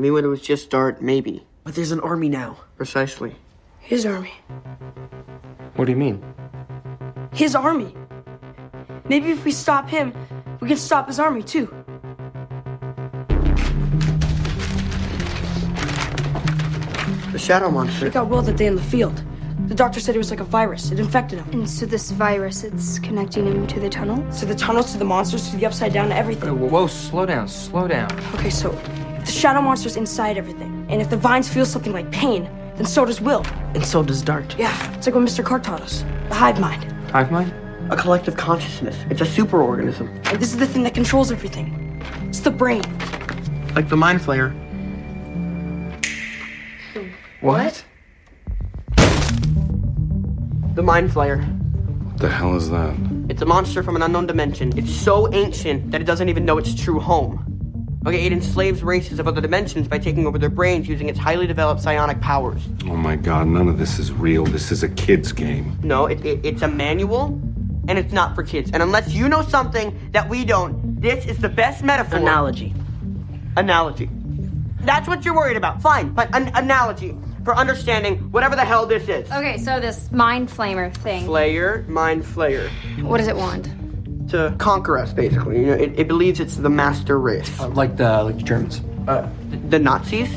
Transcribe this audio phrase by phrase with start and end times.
[0.00, 1.44] I mean, when it was just Dart, maybe.
[1.62, 2.56] But there's an army now.
[2.78, 3.36] Precisely.
[3.80, 4.32] His army.
[5.76, 6.24] What do you mean?
[7.34, 7.94] His army.
[9.10, 10.14] Maybe if we stop him,
[10.60, 11.66] we can stop his army too.
[17.30, 18.06] The shadow monster.
[18.06, 19.22] It got Will that day in the field.
[19.66, 20.90] The doctor said it was like a virus.
[20.90, 21.60] It infected him.
[21.60, 24.16] And so this virus, it's connecting him to the tunnel?
[24.38, 26.58] To the tunnels, to the monsters, to the upside down, to everything.
[26.58, 28.10] Whoa, whoa, slow down, slow down.
[28.36, 28.99] Okay, so if
[29.30, 33.04] the shadow monster's inside everything, and if the vines feel something like pain, then so
[33.04, 33.46] does Will.
[33.74, 34.56] And so does Dart.
[34.58, 35.44] Yeah, it's like what Mr.
[35.44, 36.04] Carr taught us.
[36.28, 36.82] The hive mind.
[37.12, 37.54] Hive mind?
[37.92, 38.96] A collective consciousness.
[39.08, 40.08] It's a superorganism.
[40.26, 42.02] And this is the thing that controls everything.
[42.26, 42.82] It's the brain.
[43.76, 44.52] Like the mind flayer.
[47.40, 47.84] What?
[50.74, 51.38] The mind flayer.
[52.04, 52.96] What the hell is that?
[53.28, 54.76] It's a monster from an unknown dimension.
[54.76, 57.49] It's so ancient that it doesn't even know its true home.
[58.06, 61.46] Okay, it enslaves races of other dimensions by taking over their brains using its highly
[61.46, 62.66] developed psionic powers.
[62.86, 64.44] Oh my god, none of this is real.
[64.44, 65.78] This is a kid's game.
[65.82, 67.26] No, it, it, it's a manual,
[67.88, 68.70] and it's not for kids.
[68.72, 72.18] And unless you know something that we don't, this is the best metaphor.
[72.18, 72.74] Analogy.
[73.58, 74.08] Analogy.
[74.80, 75.82] That's what you're worried about.
[75.82, 79.30] Fine, but an analogy for understanding whatever the hell this is.
[79.30, 81.26] Okay, so this mind flamer thing.
[81.26, 82.70] Flayer, mind flayer.
[83.02, 83.68] What does it want?
[84.30, 85.60] To conquer us, basically.
[85.60, 87.50] You know, it, it believes it's the master race.
[87.60, 88.80] Uh, like the like the Germans.
[89.08, 89.28] Uh,
[89.68, 90.30] the Nazis?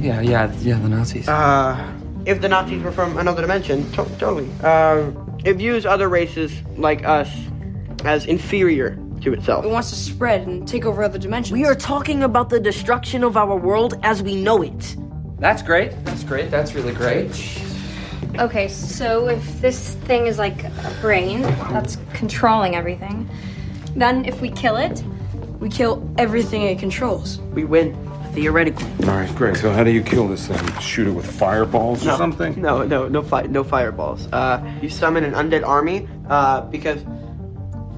[0.00, 1.28] Yeah, yeah, yeah, the Nazis.
[1.28, 1.92] Uh,
[2.24, 4.48] if the Nazis were from another dimension, to- totally.
[4.62, 5.10] Uh,
[5.44, 7.30] it views other races like us
[8.04, 9.64] as inferior to itself.
[9.64, 11.52] It wants to spread and take over other dimensions.
[11.52, 14.96] We are talking about the destruction of our world as we know it.
[15.38, 15.92] That's great.
[16.04, 16.50] That's great.
[16.50, 17.30] That's really great.
[18.38, 21.42] Okay, so if this thing is like a brain
[21.72, 23.28] that's controlling everything,
[23.94, 25.02] then if we kill it,
[25.58, 27.40] We kill everything it controls.
[27.54, 27.96] We win.
[28.34, 28.84] Theoretically.
[29.08, 30.60] All right, Greg, so how do you kill this thing?
[30.80, 32.60] Shoot it with fireballs or something?
[32.60, 34.28] No, no, no, fi- no fireballs.
[34.30, 37.00] Uh, you summon an undead army uh, because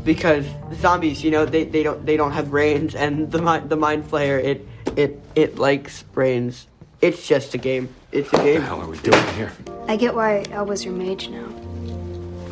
[0.05, 3.75] because zombies, you know, they, they don't they don't have brains, and the mi- the
[3.77, 4.65] mind flayer it
[4.97, 6.69] it it likes brains.
[7.01, 7.95] It's just a game.
[8.13, 8.63] It's a What the game.
[8.63, 9.53] hell are we doing here?
[9.87, 11.45] I get why Elba's your mage now.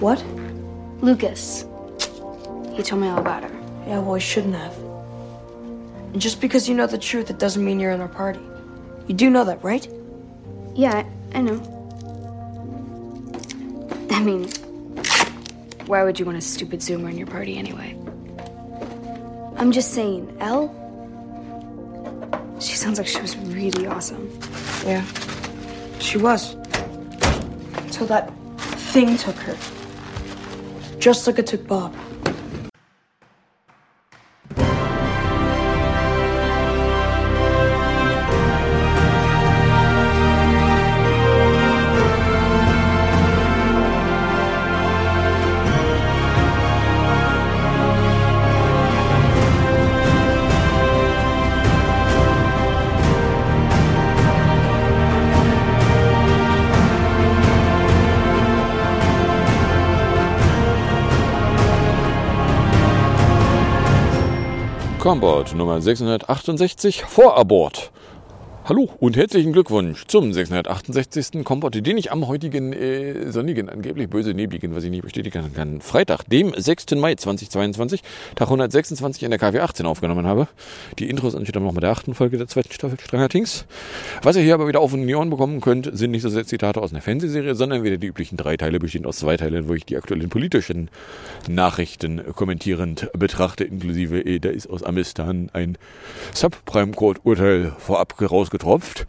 [0.00, 0.22] What?
[1.02, 1.62] Lucas.
[2.74, 3.50] He told me all about her.
[3.86, 4.74] Yeah, well, I shouldn't have.
[6.12, 8.40] And just because you know the truth, it doesn't mean you're in our party.
[9.06, 9.86] You do know that, right?
[10.74, 11.60] Yeah, I, I know.
[14.10, 14.48] I mean,
[15.86, 17.96] why would you want a stupid Zoomer in your party anyway?
[19.56, 20.68] I'm just saying, Elle?
[22.60, 24.30] She sounds like she was really awesome.
[24.84, 25.04] Yeah.
[25.98, 26.54] She was.
[27.76, 28.30] Until that
[28.92, 29.56] thing took her.
[30.98, 31.94] Just like it took Bob.
[65.06, 67.92] Comboard Nummer 668 vor Abort.
[68.68, 71.44] Hallo und herzlichen Glückwunsch zum 668.
[71.44, 75.80] Kompott, den ich am heutigen äh, sonnigen, angeblich böse nebligen, was ich nicht bestätigen kann,
[75.80, 76.96] Freitag, dem 6.
[76.96, 78.02] Mai 2022,
[78.34, 80.48] Tag 126 in der KW 18 aufgenommen habe.
[80.98, 83.66] Die Intros entsteht dann noch mit der achten Folge der zweiten Staffel Stranger Things.
[84.22, 86.82] Was ihr hier aber wieder auf die Ohren bekommen könnt, sind nicht so sehr Zitate
[86.82, 89.84] aus einer Fernsehserie, sondern wieder die üblichen drei Teile, bestehend aus zwei Teilen, wo ich
[89.84, 90.90] die aktuellen politischen
[91.48, 95.78] Nachrichten kommentierend betrachte, inklusive, äh, da ist aus Amistan ein
[96.34, 98.16] Subprime-Court-Urteil vorab
[98.56, 99.06] rausgetropft.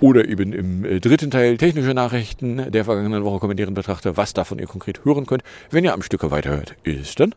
[0.00, 4.58] Oder eben im äh, dritten Teil technische Nachrichten der vergangenen Woche kommentieren betrachte, was davon
[4.58, 5.42] ihr konkret hören könnt.
[5.70, 7.34] Wenn ihr am Stücke weiterhört, ist dann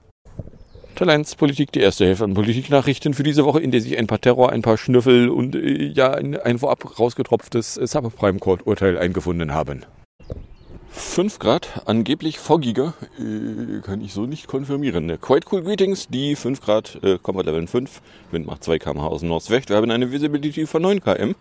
[0.95, 4.07] Teil 1 Politik, die erste Hälfte an Politiknachrichten für diese Woche, in der sich ein
[4.07, 9.53] paar Terror, ein paar Schnüffel und äh, ja ein, ein vorab rausgetropftes äh, Subprime-Court-Urteil eingefunden
[9.53, 9.85] haben.
[10.95, 15.19] 5 Grad, angeblich foggiger, äh, kann ich so nicht konfirmieren.
[15.19, 18.01] Quite cool Greetings, die 5 Grad, äh, Comfort Level 5,
[18.31, 19.69] Wind macht 2 km aus dem Nordwest.
[19.69, 21.36] Wir haben eine Visibility von 9 km.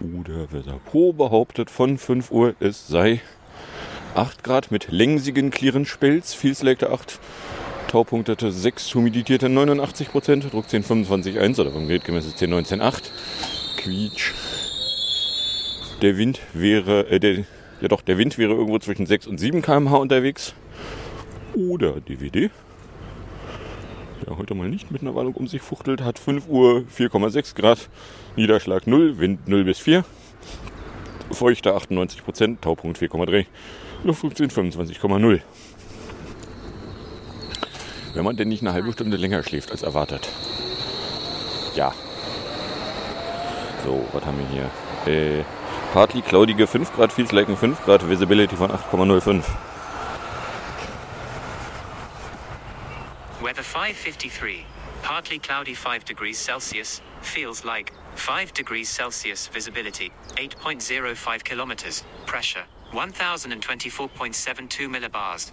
[0.00, 3.20] Oder Wetter Pro behauptet von 5 Uhr, es sei
[4.14, 7.20] 8 Grad mit längsigen clearen Spells, viel Selector 8,
[7.88, 13.10] Taupunktete 6, humidierte 89 Prozent, Druck 1025,1 oder beim Gerät gemessen 1019,8.
[13.76, 14.32] Quietsch.
[16.00, 17.44] Der Wind wäre, äh, der,
[17.82, 20.54] ja doch, der Wind wäre irgendwo zwischen 6 und 7 km/h unterwegs.
[21.54, 22.50] Oder DVD.
[24.24, 27.90] der heute mal nicht mit einer Wallung um sich fuchtelt, hat 5 Uhr 4,6 Grad,
[28.36, 30.04] Niederschlag 0, Wind 0 bis 4,
[31.32, 33.46] Feuchte 98 Prozent, Taupunkt 4,3,
[34.04, 35.40] Luftfuktion 25,0.
[38.14, 40.28] Wenn man denn nicht eine halbe Stunde länger schläft als erwartet.
[41.74, 41.92] Ja.
[43.84, 44.70] So, was haben wir hier?
[45.12, 45.44] Äh,
[45.92, 49.44] partly cloudige 5 Grad, feels like 5 Grad, Visibility von 8,05.
[53.42, 54.64] Weather 553.
[55.02, 57.02] Partly cloudy 5 degrees Celsius.
[57.20, 59.50] Feels like 5 degrees Celsius.
[59.52, 62.04] Visibility 8.05 kilometers.
[62.26, 65.52] Pressure 1024.72 millibars.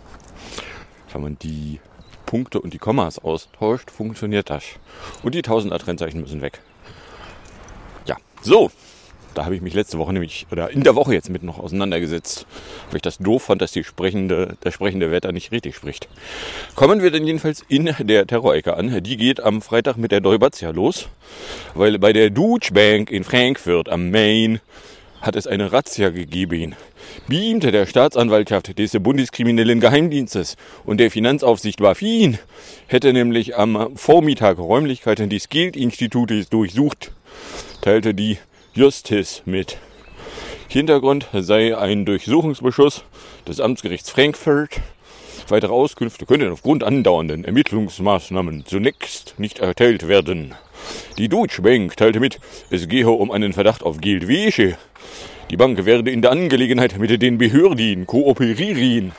[1.12, 1.82] Wenn man die
[2.26, 4.64] Punkte und die Kommas austauscht, funktioniert das.
[5.24, 6.62] Und die Tausender-Trennzeichen müssen weg.
[8.06, 8.72] Ja, so.
[9.36, 12.46] Da habe ich mich letzte Woche nämlich, oder in der Woche jetzt mit noch auseinandergesetzt,
[12.90, 16.10] weil ich das doof fand, dass die sprechende, der sprechende Wetter nicht richtig spricht.
[16.76, 19.04] Kommen wir denn jedenfalls in der Terrorecke an.
[19.04, 21.10] Die geht am Freitag mit der Deubatia los,
[21.76, 24.60] weil bei der Deutsche Bank in Frankfurt am Main
[25.22, 26.76] hat es eine Razzia gegeben.
[27.28, 30.56] Beamte der Staatsanwaltschaft des Bundeskriminellen Geheimdienstes
[30.86, 32.38] und der Finanzaufsicht BaFin
[32.88, 37.12] hätte nämlich am Vormittag Räumlichkeiten des Geldinstitutes durchsucht,
[37.82, 38.38] teilte die
[38.80, 39.78] Justiz mit.
[40.70, 43.04] Hintergrund sei ein Durchsuchungsbeschluss
[43.46, 44.80] des Amtsgerichts Frankfurt.
[45.50, 50.56] Weitere Auskünfte können aufgrund andauernden Ermittlungsmaßnahmen zunächst nicht erteilt werden.
[51.18, 52.40] Die Deutsche Bank teilte mit,
[52.70, 54.78] es gehe um einen Verdacht auf Geldwäsche.
[55.50, 59.12] Die Bank werde in der Angelegenheit mit den Behörden kooperieren.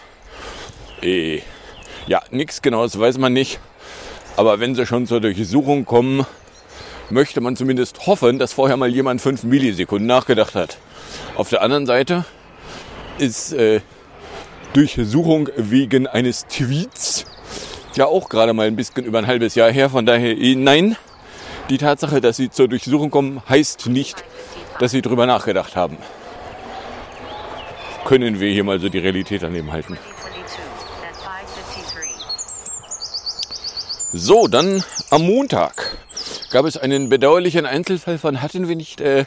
[1.03, 1.43] Äh,
[2.07, 3.61] ja, nichts Genaues weiß man nicht.
[4.39, 6.25] Aber wenn sie schon zur Durchsuchung kommen,
[7.11, 10.79] möchte man zumindest hoffen, dass vorher mal jemand fünf Millisekunden nachgedacht hat.
[11.37, 12.25] Auf der anderen Seite
[13.19, 13.81] ist äh,
[14.73, 17.27] Durchsuchung wegen eines Tweets
[17.97, 19.91] ja auch gerade mal ein bisschen über ein halbes Jahr her.
[19.91, 20.97] Von daher, eh, nein,
[21.69, 24.25] die Tatsache, dass sie zur Durchsuchung kommen, heißt nicht,
[24.79, 25.99] dass sie drüber nachgedacht haben.
[28.05, 29.99] Können wir hier mal so die Realität daneben halten.
[34.13, 35.90] So, dann am Montag
[36.51, 39.25] gab es einen bedauerlichen Einzelfall von, hatten wir nicht äh,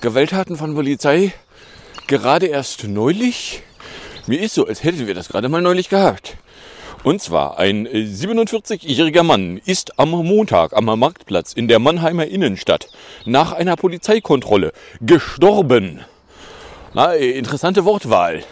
[0.00, 1.32] Gewalttaten von Polizei
[2.06, 3.62] gerade erst neulich?
[4.26, 6.36] Mir ist so, als hätten wir das gerade mal neulich gehabt.
[7.02, 12.88] Und zwar ein 47-jähriger Mann ist am Montag am Marktplatz in der Mannheimer Innenstadt
[13.24, 16.00] nach einer Polizeikontrolle gestorben.
[16.94, 18.44] Na, äh, interessante Wortwahl.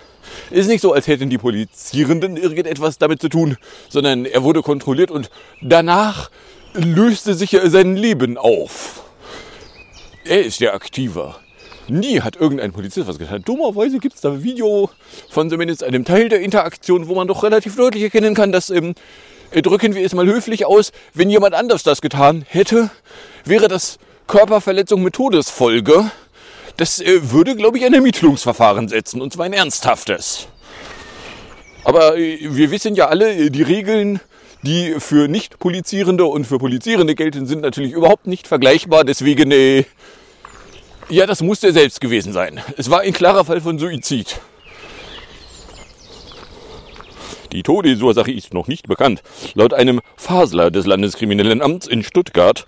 [0.50, 3.56] Ist nicht so, als hätten die Polizierenden irgendetwas damit zu tun,
[3.88, 5.30] sondern er wurde kontrolliert und
[5.60, 6.30] danach
[6.78, 9.02] löste sich sein Leben auf.
[10.24, 11.40] Er ist ja aktiver.
[11.88, 13.42] Nie hat irgendein Polizist was getan.
[13.44, 14.90] Dummerweise gibt es da ein Video
[15.30, 18.94] von zumindest einem Teil der Interaktion, wo man doch relativ deutlich erkennen kann, dass, ähm,
[19.52, 22.90] drücken wir es mal höflich aus, wenn jemand anders das getan hätte,
[23.44, 26.10] wäre das Körperverletzung mit Todesfolge.
[26.76, 30.48] Das äh, würde, glaube ich, ein Ermittlungsverfahren setzen, und zwar ein ernsthaftes.
[31.84, 34.20] Aber äh, wir wissen ja alle, äh, die Regeln,
[34.62, 39.04] die für Nicht-Polizierende und für Polizierende gelten, sind natürlich überhaupt nicht vergleichbar.
[39.04, 39.84] Deswegen, äh,
[41.08, 42.60] ja, das muss der selbst gewesen sein.
[42.76, 44.40] Es war ein klarer Fall von Suizid.
[47.52, 49.22] Die Todesursache ist noch nicht bekannt.
[49.54, 52.66] Laut einem Fasler des Landeskriminellen Amts in Stuttgart,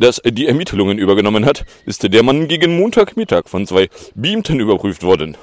[0.00, 5.36] das die Ermittlungen übergenommen hat, ist der Mann gegen Montagmittag von zwei Beamten überprüft worden.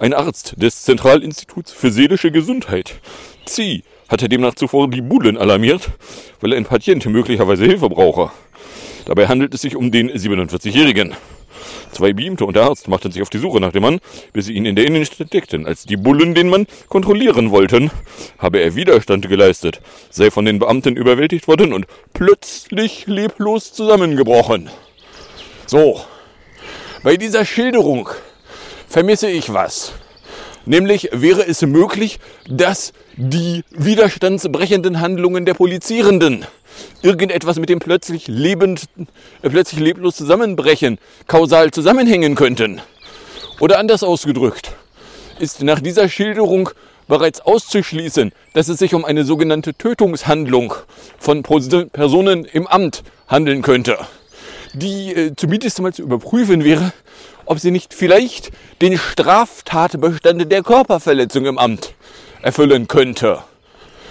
[0.00, 3.00] Ein Arzt des Zentralinstituts für seelische Gesundheit,
[3.44, 5.88] ZI, hatte demnach zuvor die Bullen alarmiert,
[6.40, 8.30] weil ein Patient möglicherweise Hilfe brauche.
[9.06, 11.14] Dabei handelt es sich um den 47-Jährigen.
[11.92, 14.00] Zwei Beamte und der Arzt machten sich auf die Suche nach dem Mann,
[14.32, 15.66] bis sie ihn in der Innenstadt entdeckten.
[15.66, 17.90] Als die Bullen den Mann kontrollieren wollten,
[18.38, 24.70] habe er Widerstand geleistet, sei von den Beamten überwältigt worden und plötzlich leblos zusammengebrochen.
[25.66, 26.00] So,
[27.02, 28.08] bei dieser Schilderung
[28.88, 29.92] vermisse ich was.
[30.70, 36.46] Nämlich wäre es möglich, dass die widerstandsbrechenden Handlungen der Polizierenden
[37.02, 38.84] irgendetwas mit dem plötzlich lebend,
[39.42, 42.80] äh, plötzlich leblos zusammenbrechen kausal zusammenhängen könnten.
[43.58, 44.70] Oder anders ausgedrückt,
[45.40, 46.70] ist nach dieser Schilderung
[47.08, 50.74] bereits auszuschließen, dass es sich um eine sogenannte Tötungshandlung
[51.18, 53.98] von Personen im Amt handeln könnte,
[54.74, 56.92] die äh, zumindest mal zu überprüfen wäre,
[57.50, 61.94] ob sie nicht vielleicht den Straftatbestand der Körperverletzung im Amt
[62.42, 63.42] erfüllen könnte.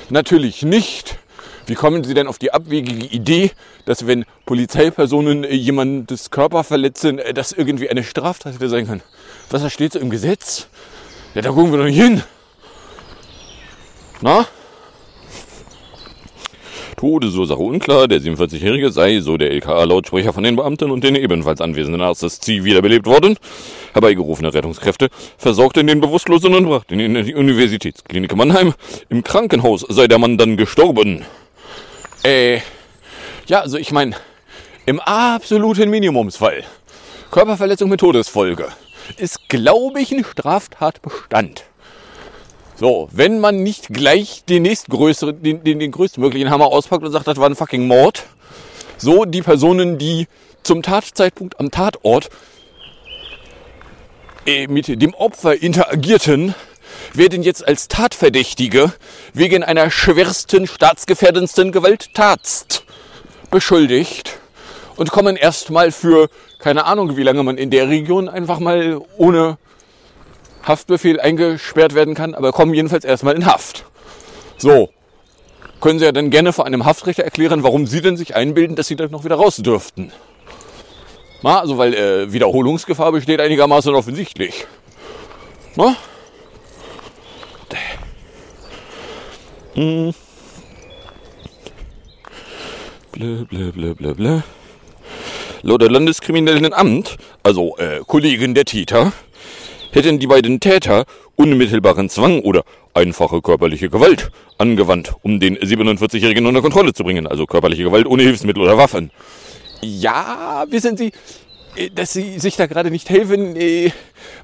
[0.09, 1.17] Natürlich nicht.
[1.65, 3.51] Wie kommen Sie denn auf die abwegige Idee,
[3.85, 9.01] dass wenn Polizeipersonen jemandes Körper verletzen, äh, das irgendwie eine Straftat hätte sein kann?
[9.49, 10.67] Was steht so im Gesetz?
[11.33, 12.21] Ja, da gucken wir doch nicht hin.
[14.19, 14.47] Na?
[16.99, 18.09] Todesursache unklar.
[18.09, 22.65] Der 47-Jährige sei, so der LKA-Lautsprecher von den Beamten und den ebenfalls anwesenden Arzt Zieh
[22.65, 23.37] wiederbelebt worden.
[23.93, 28.73] Herbeigerufene Rettungskräfte versorgten den Bewusstlosen und brachten ihn in die Universitätsklinik Mannheim.
[29.07, 31.23] Im Krankenhaus sei der Mann dann gestorben.
[32.23, 32.59] Äh,
[33.47, 34.17] ja, also ich meine,
[34.85, 36.65] im absoluten Minimumsfall,
[37.31, 38.67] Körperverletzung mit Todesfolge,
[39.15, 41.63] ist, glaube ich, ein Straftatbestand.
[42.79, 47.27] So, wenn man nicht gleich den nächstgrößeren, den, den, den größtmöglichen Hammer auspackt und sagt,
[47.27, 48.23] das war ein fucking Mord,
[48.97, 50.27] so die Personen, die
[50.63, 52.29] zum Tatzeitpunkt am Tatort
[54.45, 56.55] äh, mit dem Opfer interagierten,
[57.13, 58.93] werden jetzt als Tatverdächtige
[59.33, 62.83] wegen einer schwersten, staatsgefährdendsten Gewalttat
[63.51, 64.39] beschuldigt
[64.95, 69.57] und kommen erstmal für keine Ahnung, wie lange man in der Region einfach mal ohne
[70.69, 73.83] Haftbefehl eingesperrt werden kann, aber kommen jedenfalls erstmal in Haft.
[74.57, 74.89] So.
[75.81, 78.87] Können Sie ja dann gerne vor einem Haftrichter erklären, warum Sie denn sich einbilden, dass
[78.87, 80.11] Sie dann noch wieder raus dürften.
[81.41, 84.67] Na, also weil äh, Wiederholungsgefahr besteht einigermaßen offensichtlich.
[85.75, 85.95] Na?
[89.73, 90.13] Hm.
[93.13, 94.39] Blö, blö, blö, blö, blö.
[95.61, 99.13] Laut der Landeskriminellen Amt, also äh, Kollegen der Täter,
[99.91, 101.05] hätten die beiden Täter
[101.35, 107.27] unmittelbaren Zwang oder einfache körperliche Gewalt angewandt, um den 47-Jährigen unter Kontrolle zu bringen.
[107.27, 109.11] Also körperliche Gewalt ohne Hilfsmittel oder Waffen.
[109.81, 111.11] Ja, wissen Sie,
[111.75, 113.91] äh, dass Sie sich da gerade nicht helfen, äh,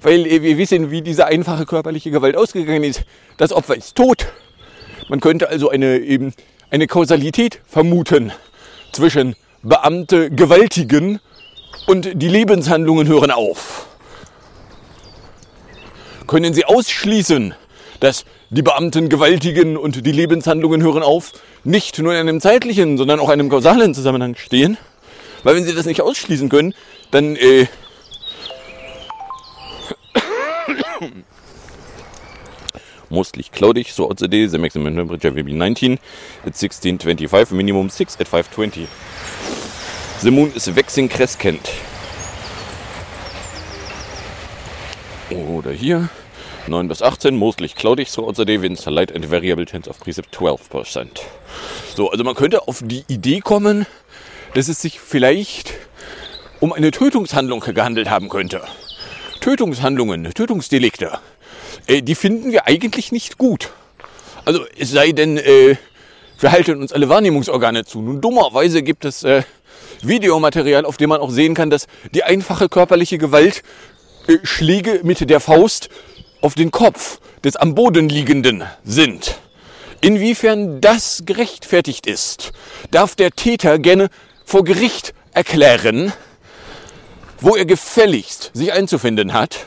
[0.02, 3.04] weil äh, wir wissen, wie diese einfache körperliche Gewalt ausgegangen ist.
[3.38, 4.28] Das Opfer ist tot.
[5.10, 6.34] Man könnte also eine, eben
[6.70, 8.32] eine Kausalität vermuten
[8.92, 11.20] zwischen Beamte gewaltigen
[11.88, 13.88] und die Lebenshandlungen hören auf.
[16.28, 17.54] Können Sie ausschließen,
[18.00, 21.32] dass die Beamten gewaltigen und die Lebenshandlungen hören auf,
[21.64, 24.78] nicht nur in einem zeitlichen, sondern auch einem kausalen Zusammenhang stehen?
[25.44, 26.74] Weil wenn Sie das nicht ausschließen können,
[27.12, 27.68] dann äh,
[33.10, 35.94] mostly cloudy, so today the maximum temperature will be 19
[36.44, 38.88] at 1625, minimum 6 at 520.
[40.22, 41.72] The moon is waxing crescent.
[45.32, 46.10] Oder hier
[46.68, 51.08] 9 bis 18, mostly cloudy, so today winds light and variable chance of precip 12%.
[51.96, 53.86] So, also man könnte auf die Idee kommen,
[54.54, 55.74] dass es sich vielleicht
[56.60, 58.62] um eine Tötungshandlung gehandelt haben könnte.
[59.42, 61.20] Tötungshandlungen, Tötungsdelikte,
[61.88, 63.72] äh, die finden wir eigentlich nicht gut.
[64.46, 65.76] Also es sei denn, äh,
[66.40, 68.02] wir halten uns alle Wahrnehmungsorgane zu.
[68.02, 69.44] Nun dummerweise gibt es äh,
[70.02, 73.64] Videomaterial, auf dem man auch sehen kann, dass die einfache körperliche Gewalt
[74.44, 75.90] Schläge mit der Faust
[76.42, 79.40] auf den Kopf des am Boden liegenden sind.
[80.02, 82.52] Inwiefern das gerechtfertigt ist,
[82.92, 84.10] darf der Täter gerne
[84.46, 86.14] vor Gericht erklären,
[87.40, 89.66] wo er gefälligst sich einzufinden hat,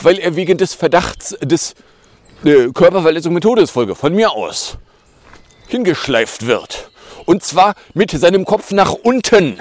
[0.00, 1.74] weil er wegen des Verdachts des
[2.44, 4.78] äh, Körperverletzung mit Todesfolge von mir aus
[5.68, 6.90] hingeschleift wird.
[7.24, 9.58] Und zwar mit seinem Kopf nach unten.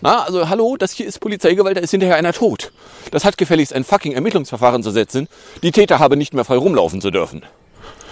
[0.00, 2.70] Na, also hallo, das hier ist Polizeigewalt, da ist hinterher einer tot.
[3.10, 5.28] Das hat gefälligst ein fucking Ermittlungsverfahren zu setzen.
[5.62, 7.42] Die Täter haben nicht mehr frei rumlaufen zu dürfen.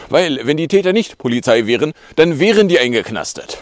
[0.09, 3.59] Weil, wenn die Täter nicht Polizei wären, dann wären die eingeknastet.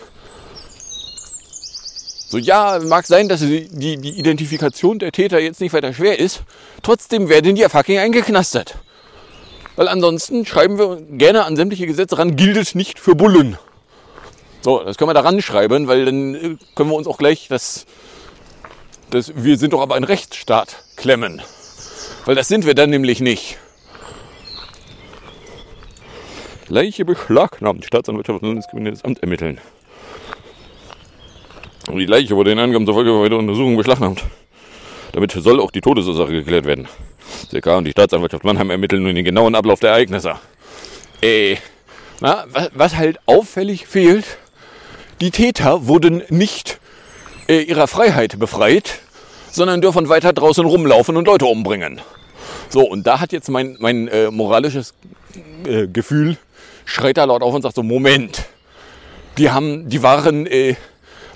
[2.28, 6.42] So, ja, mag sein, dass die, die, Identifikation der Täter jetzt nicht weiter schwer ist.
[6.82, 8.76] Trotzdem werden die ja fucking eingeknastet.
[9.76, 13.58] Weil ansonsten schreiben wir gerne an sämtliche Gesetze ran, gilt nicht für Bullen.
[14.62, 17.84] So, das können wir da ranschreiben, weil dann äh, können wir uns auch gleich das,
[19.10, 21.42] das, wir sind doch aber ein Rechtsstaat klemmen.
[22.24, 23.58] Weil das sind wir dann nämlich nicht.
[26.68, 27.84] Leiche beschlagnahmt.
[27.84, 29.60] Staatsanwaltschaft und Landeskriminelles Amt ermitteln.
[31.88, 34.24] Und die Leiche wurde in Angaben zufolge bei der Untersuchung beschlagnahmt.
[35.12, 36.88] Damit soll auch die Todesursache geklärt werden.
[37.50, 40.36] CK und die Staatsanwaltschaft Mannheim ermitteln nun den genauen Ablauf der Ereignisse.
[41.20, 41.56] Äh,
[42.20, 44.24] na, was, was halt auffällig fehlt,
[45.20, 46.80] die Täter wurden nicht
[47.48, 49.00] äh, ihrer Freiheit befreit,
[49.50, 52.00] sondern dürfen weiter draußen rumlaufen und Leute umbringen.
[52.68, 54.94] So, und da hat jetzt mein, mein äh, moralisches
[55.66, 56.36] äh, Gefühl,
[56.84, 58.44] schreit da laut auf und sagt so, Moment,
[59.38, 60.76] die haben, die waren äh,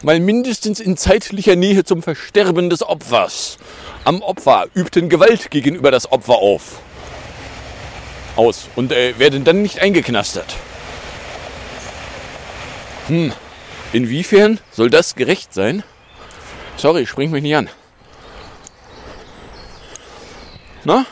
[0.02, 3.58] mal mindestens in zeitlicher Nähe zum Versterben des Opfers.
[4.04, 6.80] Am Opfer übten Gewalt gegenüber das Opfer auf.
[8.36, 10.46] Aus und äh, werden dann nicht eingeknastet.
[13.08, 13.32] Hm,
[13.92, 15.82] inwiefern soll das gerecht sein?
[16.78, 17.68] Sorry, spring mich nicht an.
[20.84, 21.04] Na?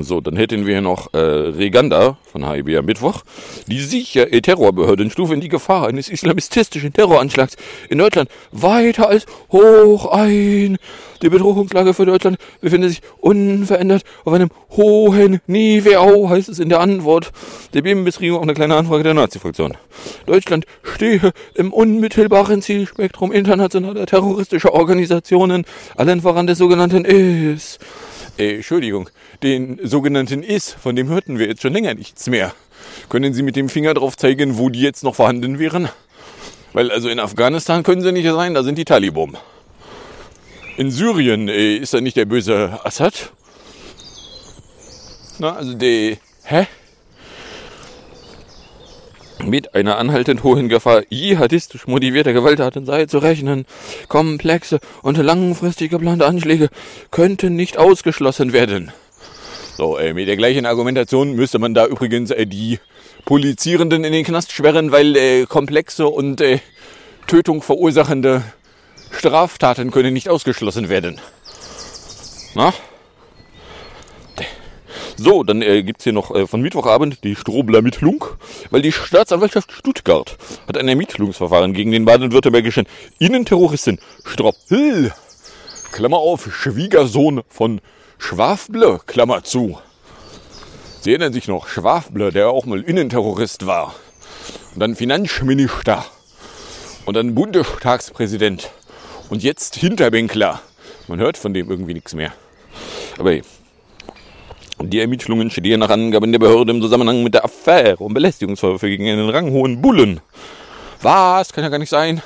[0.00, 3.22] So, dann hätten wir hier noch äh, Reganda von HIB am Mittwoch,
[3.66, 7.56] die sicher äh, Terrorbehörden stufen die Gefahr eines islamistischen Terroranschlags
[7.88, 10.76] in Deutschland weiter als hoch ein.
[11.22, 16.80] Die Bedrohungslage für Deutschland befindet sich unverändert auf einem hohen Niveau, heißt es in der
[16.80, 17.32] Antwort
[17.72, 19.78] der BIM-Beschreibung auf eine kleine Anfrage der Nazi-Fraktion.
[20.26, 25.64] Deutschland stehe im unmittelbaren Zielspektrum internationaler terroristischer Organisationen,
[25.96, 27.78] allen voran des sogenannten IS.
[28.38, 29.08] Äh, Entschuldigung,
[29.42, 32.52] den sogenannten IS, von dem hörten wir jetzt schon länger nichts mehr.
[33.08, 35.88] Können Sie mit dem Finger drauf zeigen, wo die jetzt noch vorhanden wären?
[36.72, 39.38] Weil also in Afghanistan können sie nicht sein, da sind die Taliban.
[40.76, 43.32] In Syrien äh, ist da nicht der böse Assad?
[45.38, 46.66] Na, also der, hä?
[49.44, 53.66] Mit einer anhaltend hohen Gefahr jihadistisch motivierter Gewalttaten sei zu rechnen.
[54.08, 56.68] Komplexe und langfristig geplante Anschläge
[57.10, 58.92] könnten nicht ausgeschlossen werden.
[59.76, 62.78] So, äh, mit der gleichen Argumentation müsste man da übrigens äh, die
[63.26, 66.60] Polizierenden in den Knast sperren, weil äh, komplexe und äh,
[67.26, 68.42] Tötung verursachende
[69.10, 71.20] Straftaten können nicht ausgeschlossen werden.
[72.54, 72.72] Na?
[75.18, 78.24] So, dann äh, gibt hier noch äh, von Mittwochabend die Strobler-Ermittlung,
[78.70, 80.36] weil die Staatsanwaltschaft Stuttgart
[80.68, 82.86] hat ein Ermittlungsverfahren gegen den baden-württembergischen
[83.18, 85.12] Innenterroristen Stroppel,
[85.92, 87.80] Klammer auf, Schwiegersohn von
[88.18, 89.78] Schwafble, Klammer zu.
[91.00, 93.94] Sie erinnern sich noch, Schwafble, der auch mal Innenterrorist war.
[94.74, 96.04] Und dann Finanzminister.
[97.06, 98.70] Und dann Bundestagspräsident.
[99.30, 100.60] Und jetzt Hinterbänkler.
[101.08, 102.32] Man hört von dem irgendwie nichts mehr.
[103.18, 103.42] Aber hey,
[104.82, 109.08] die Ermittlungen stehen nach Angaben der Behörde im Zusammenhang mit der Affäre um Belästigungsvorwürfe gegen
[109.08, 110.20] einen ranghohen Bullen.
[111.02, 111.52] Was?
[111.52, 112.22] Kann ja gar nicht sein.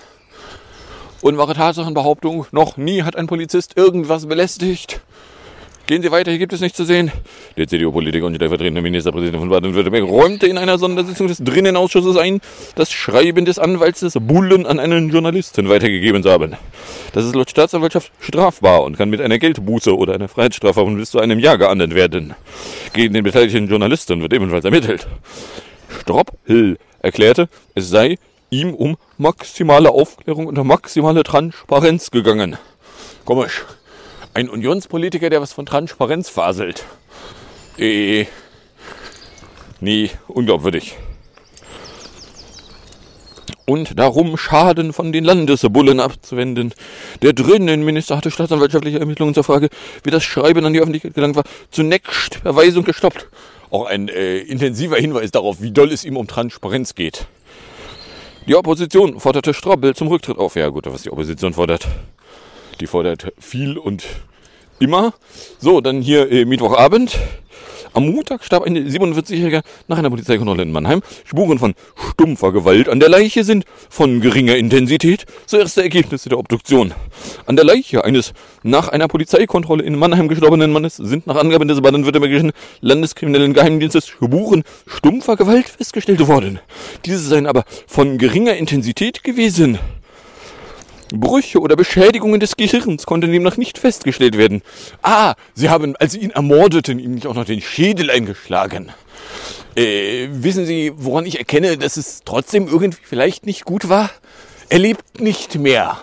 [1.23, 2.47] Unwahre Tatsachenbehauptung.
[2.50, 5.00] Noch nie hat ein Polizist irgendwas belästigt.
[5.87, 7.11] Gehen Sie weiter, hier gibt es nichts zu sehen.
[7.57, 12.41] Der CDU-Politiker und stellvertretende Ministerpräsident von Baden-Württemberg räumte in einer Sondersitzung des Drinnenausschusses ein,
[12.77, 16.57] das Schreiben des Anwalts des Bullen an einen Journalisten weitergegeben zu haben.
[17.13, 21.11] Das ist laut Staatsanwaltschaft strafbar und kann mit einer Geldbuße oder einer Freiheitsstrafe von bis
[21.11, 22.35] zu einem Jahr geahndet werden.
[22.93, 25.09] Gegen den beteiligten Journalisten wird ebenfalls ermittelt.
[26.02, 28.17] Stropp-Hill erklärte, es sei
[28.50, 32.57] ihm um maximale Aufklärung und maximale Transparenz gegangen.
[33.25, 33.65] Komisch.
[34.32, 36.84] Ein Unionspolitiker, der was von Transparenz faselt.
[37.78, 38.26] Eh.
[39.80, 40.97] Nee, unglaubwürdig.
[43.66, 46.75] Und darum Schaden von den Landesbullen abzuwenden.
[47.23, 49.69] Der Drinnenminister hatte staatsanwaltschaftliche Ermittlungen zur Frage,
[50.02, 53.28] wie das Schreiben an die Öffentlichkeit gelangt war, zunächst Verweisung gestoppt.
[53.71, 57.26] Auch ein äh, intensiver Hinweis darauf, wie doll es ihm um Transparenz geht.
[58.49, 60.56] Die Opposition forderte Straubel zum Rücktritt auf.
[60.56, 61.86] Ja gut, was die Opposition fordert.
[62.80, 64.04] Die fordert viel und
[64.78, 65.12] immer.
[65.58, 67.19] So, dann hier äh, Mittwochabend.
[67.93, 71.02] Am Montag starb ein 47-Jähriger nach einer Polizeikontrolle in Mannheim.
[71.25, 71.75] Spuren von
[72.12, 75.26] stumpfer Gewalt an der Leiche sind von geringer Intensität.
[75.45, 76.95] So erste Ergebnisse der Obduktion.
[77.47, 81.82] An der Leiche eines nach einer Polizeikontrolle in Mannheim gestorbenen Mannes sind nach Angaben des
[81.82, 86.60] baden-württembergischen Landeskriminellen Geheimdienstes Spuren stumpfer Gewalt festgestellt worden.
[87.04, 89.78] Diese seien aber von geringer Intensität gewesen.
[91.13, 94.63] Brüche oder Beschädigungen des Gehirns konnten demnach nicht festgestellt werden.
[95.03, 98.93] Ah, sie haben, als sie ihn ermordeten, ihm nicht auch noch den Schädel eingeschlagen.
[99.77, 104.11] Äh, wissen Sie, woran ich erkenne, dass es trotzdem irgendwie vielleicht nicht gut war?
[104.69, 105.99] Er lebt nicht mehr.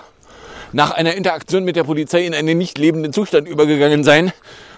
[0.74, 4.32] Nach einer Interaktion mit der Polizei in einen nicht lebenden Zustand übergegangen sein,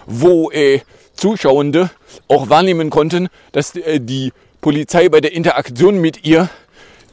[0.06, 0.80] wo äh,
[1.14, 1.90] Zuschauende
[2.28, 6.48] auch wahrnehmen konnten, dass äh, die Polizei bei der Interaktion mit ihr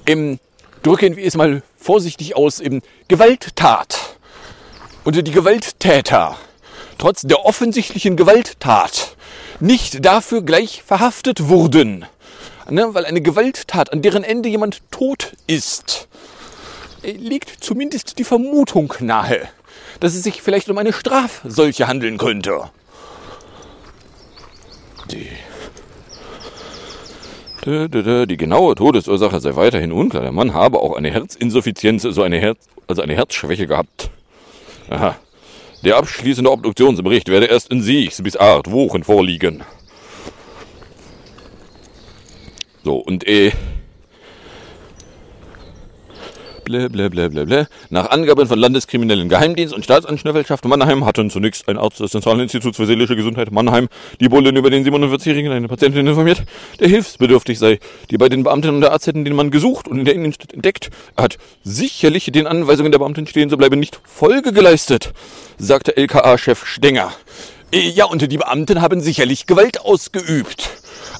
[0.05, 0.39] im
[0.83, 4.17] drücken wir es mal vorsichtig aus, im Gewalttat.
[5.03, 6.37] Und die Gewalttäter,
[6.97, 9.15] trotz der offensichtlichen Gewalttat,
[9.59, 12.05] nicht dafür gleich verhaftet wurden.
[12.69, 16.07] Ne, weil eine Gewalttat, an deren Ende jemand tot ist,
[17.03, 19.47] liegt zumindest die Vermutung nahe,
[20.01, 22.69] dass es sich vielleicht um eine Strafseuche handeln könnte.
[25.11, 25.29] Die
[27.67, 30.23] die genaue Todesursache sei weiterhin unklar.
[30.23, 34.09] Der Mann habe auch eine Herzinsuffizienz, so eine Herz, also eine Herzschwäche gehabt.
[34.89, 35.17] Aha.
[35.83, 39.63] Der abschließende Obduktionsbericht werde erst in sechs bis acht Wochen vorliegen.
[42.83, 43.51] So, und äh,
[46.67, 47.67] Blablabla.
[47.89, 52.85] Nach Angaben von Landeskriminellen Geheimdienst und Staatsanwaltschaft Mannheim hatten zunächst ein Arzt des Zentralinstituts für
[52.85, 53.87] seelische Gesundheit Mannheim
[54.19, 56.43] die Bullen über den 47-Jährigen eine Patientin informiert,
[56.79, 57.79] der hilfsbedürftig sei.
[58.11, 60.89] Die beiden Beamten und der Arzt hätten den Mann gesucht und in der Innenstadt entdeckt.
[61.15, 65.13] Er hat sicherlich den Anweisungen der Beamten stehen zu bleiben nicht Folge geleistet,
[65.57, 67.13] sagte LKA-Chef Stenger.
[67.73, 70.69] Ja, und die Beamten haben sicherlich Gewalt ausgeübt,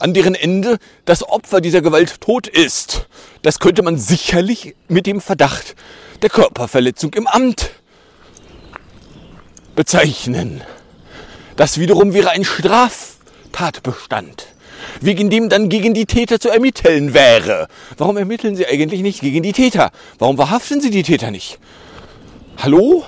[0.02, 3.08] an deren Ende das Opfer dieser Gewalt tot ist.
[3.42, 5.76] Das könnte man sicherlich mit dem Verdacht
[6.22, 7.72] der Körperverletzung im Amt
[9.76, 10.64] bezeichnen.
[11.56, 14.48] Das wiederum wäre ein Straftatbestand,
[15.02, 17.68] wegen dem dann gegen die Täter zu ermitteln wäre.
[17.98, 19.92] Warum ermitteln Sie eigentlich nicht gegen die Täter?
[20.20, 21.60] Warum verhaften Sie die Täter nicht?
[22.58, 23.06] Hallo?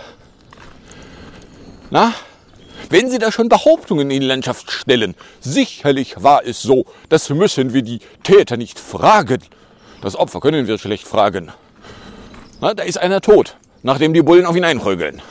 [1.89, 2.13] Na?
[2.89, 7.73] Wenn Sie da schon Behauptungen in die Landschaft stellen, sicherlich war es so, das müssen
[7.73, 9.39] wir die Täter nicht fragen.
[10.01, 11.51] Das Opfer können wir schlecht fragen.
[12.61, 15.21] Na, da ist einer tot, nachdem die Bullen auf ihn einprügeln.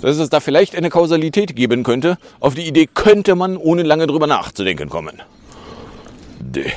[0.00, 4.08] Dass es da vielleicht eine Kausalität geben könnte, auf die Idee könnte man, ohne lange
[4.08, 5.22] drüber nachzudenken, kommen.
[6.40, 6.72] Däh.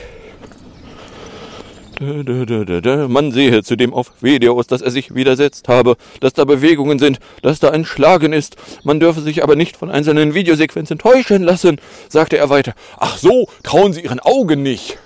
[1.99, 7.59] Man sehe zudem auf Videos, dass er sich widersetzt habe, dass da Bewegungen sind, dass
[7.59, 8.57] da ein Schlagen ist.
[8.83, 11.79] Man dürfe sich aber nicht von einzelnen Videosequenzen täuschen lassen,
[12.09, 12.73] sagte er weiter.
[12.97, 14.97] Ach so, trauen Sie Ihren Augen nicht.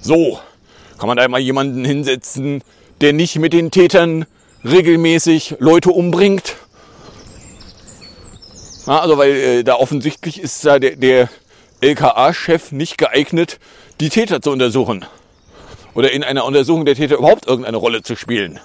[0.00, 0.38] So,
[0.98, 2.62] kann man da mal jemanden hinsetzen,
[3.00, 4.24] der nicht mit den Tätern
[4.64, 6.54] regelmäßig Leute umbringt?
[8.86, 11.28] Na, also weil äh, da offensichtlich ist da der, der
[11.80, 13.58] LKA-Chef nicht geeignet,
[14.00, 15.04] die Täter zu untersuchen
[15.94, 18.60] oder in einer Untersuchung der Täter überhaupt irgendeine Rolle zu spielen.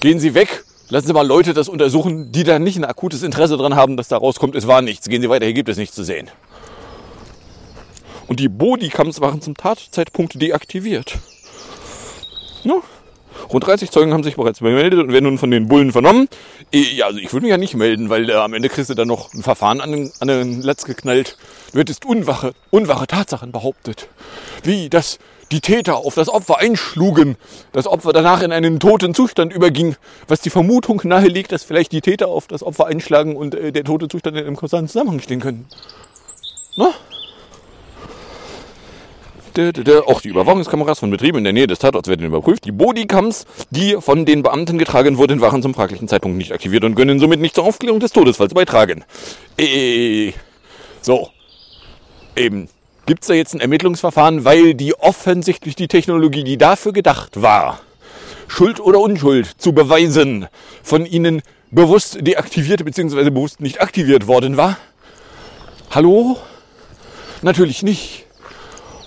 [0.00, 3.56] Gehen Sie weg, lassen Sie mal Leute das untersuchen, die da nicht ein akutes Interesse
[3.56, 5.08] dran haben, dass da rauskommt, es war nichts.
[5.08, 6.30] Gehen Sie weiter, hier gibt es nichts zu sehen.
[8.26, 11.18] Und die Bodycams waren zum Tatzeitpunkt deaktiviert.
[12.64, 12.74] Ja.
[13.52, 16.28] Rund 30 Zeugen haben sich bereits gemeldet und werden nun von den Bullen vernommen.
[16.72, 18.94] Eh, Ja, also ich würde mich ja nicht melden, weil äh, am Ende kriegst du
[18.94, 21.36] dann noch ein Verfahren an den, an den Latz geknallt.
[21.72, 24.08] Du hättest unwache, unwache Tatsachen behauptet.
[24.62, 25.18] Wie, dass
[25.54, 27.36] die Täter auf das Opfer einschlugen,
[27.72, 29.94] das Opfer danach in einen toten Zustand überging,
[30.26, 33.84] was die Vermutung nahelegt, dass vielleicht die Täter auf das Opfer einschlagen und äh, der
[33.84, 35.66] tote Zustand in einem konstanten Zusammenhang stehen können.
[36.76, 36.90] Na?
[40.06, 42.64] Auch die Überwachungskameras von Betrieben in der Nähe des Tatorts werden überprüft.
[42.64, 46.96] Die Bodycams, die von den Beamten getragen wurden, waren zum fraglichen Zeitpunkt nicht aktiviert und
[46.96, 49.04] können somit nicht zur Aufklärung des Todesfalls beitragen.
[49.56, 50.32] Äh,
[51.00, 51.28] so.
[52.34, 52.68] Eben.
[53.06, 57.80] Gibt's da jetzt ein Ermittlungsverfahren, weil die offensichtlich die Technologie, die dafür gedacht war,
[58.48, 60.48] Schuld oder Unschuld zu beweisen,
[60.82, 63.28] von ihnen bewusst deaktiviert bzw.
[63.28, 64.78] bewusst nicht aktiviert worden war?
[65.90, 66.38] Hallo?
[67.42, 68.24] Natürlich nicht.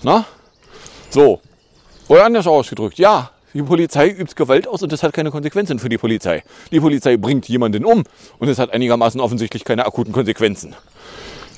[0.02, 0.24] Na?
[1.10, 1.40] So.
[2.06, 5.88] Oder anders ausgedrückt, ja, die Polizei übt Gewalt aus und das hat keine Konsequenzen für
[5.88, 6.44] die Polizei.
[6.70, 8.04] Die Polizei bringt jemanden um
[8.38, 10.76] und es hat einigermaßen offensichtlich keine akuten Konsequenzen.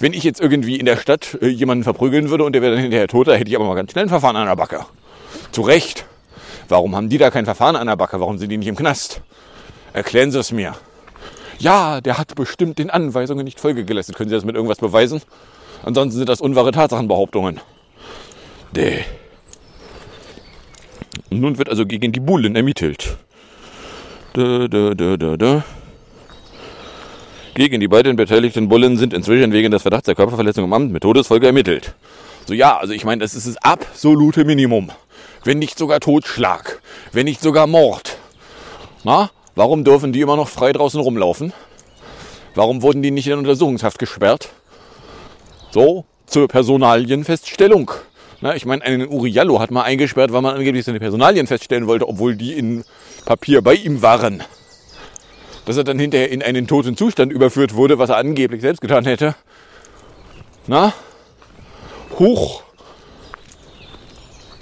[0.01, 2.83] Wenn ich jetzt irgendwie in der Stadt äh, jemanden verprügeln würde und der wäre dann
[2.83, 4.87] hinterher tot, da hätte ich aber mal ganz schnell ein Verfahren an der Backe.
[5.53, 6.07] Zu Recht.
[6.69, 8.19] Warum haben die da kein Verfahren an der Backe?
[8.19, 9.21] Warum sind die nicht im Knast?
[9.93, 10.75] Erklären Sie es mir.
[11.59, 14.17] Ja, der hat bestimmt den Anweisungen nicht Folge geleistet.
[14.17, 15.21] Können Sie das mit irgendwas beweisen?
[15.83, 17.61] Ansonsten sind das unwahre Tatsachenbehauptungen.
[18.75, 19.05] Däh.
[21.29, 23.19] Nun wird also gegen die Bullen ermittelt.
[24.33, 25.65] Da, da, da, da, da.
[27.55, 31.03] Gegen die beiden beteiligten Bullen sind inzwischen wegen des Verdachts der Körperverletzung im Amt mit
[31.03, 31.95] Todesfolge ermittelt.
[32.47, 34.91] So ja, also ich meine, das ist das absolute Minimum.
[35.45, 36.81] Wenn nicht sogar Totschlag,
[37.13, 38.19] wenn nicht sogar Mord.
[39.03, 41.53] Na, warum dürfen die immer noch frei draußen rumlaufen?
[42.55, 44.51] Warum wurden die nicht in Untersuchungshaft gesperrt?
[45.71, 47.91] So, zur Personalienfeststellung.
[48.41, 52.09] Na, ich meine, einen Uriallo hat man eingesperrt, weil man angeblich seine Personalien feststellen wollte,
[52.09, 52.85] obwohl die in
[53.25, 54.43] Papier bei ihm waren.
[55.65, 59.05] Dass er dann hinterher in einen toten Zustand überführt wurde, was er angeblich selbst getan
[59.05, 59.35] hätte.
[60.67, 60.93] Na?
[62.19, 62.63] Huch.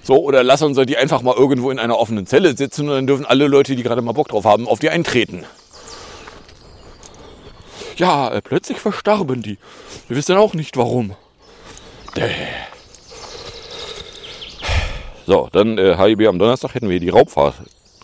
[0.02, 3.06] So, oder lassen soll die einfach mal irgendwo in einer offenen Zelle sitzen und dann
[3.06, 5.44] dürfen alle Leute, die gerade mal Bock drauf haben, auf die eintreten.
[7.98, 9.58] Ja, äh, plötzlich verstarben die.
[10.06, 11.14] Wir wissen auch nicht warum.
[12.16, 12.30] Däh.
[15.26, 17.56] So, dann äh, HIB am Donnerstag hätten wir die Raubfahrt,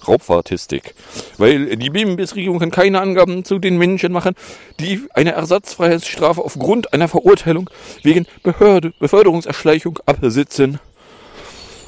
[0.07, 0.95] Raubfahrtistik.
[1.39, 4.35] Weil die BMBS-Regierung kann keine Angaben zu den Menschen machen,
[4.81, 7.71] die eine Ersatzfreiheitsstrafe aufgrund einer Verurteilung
[8.03, 10.79] wegen Behörde, Beförderungserschleichung absitzen.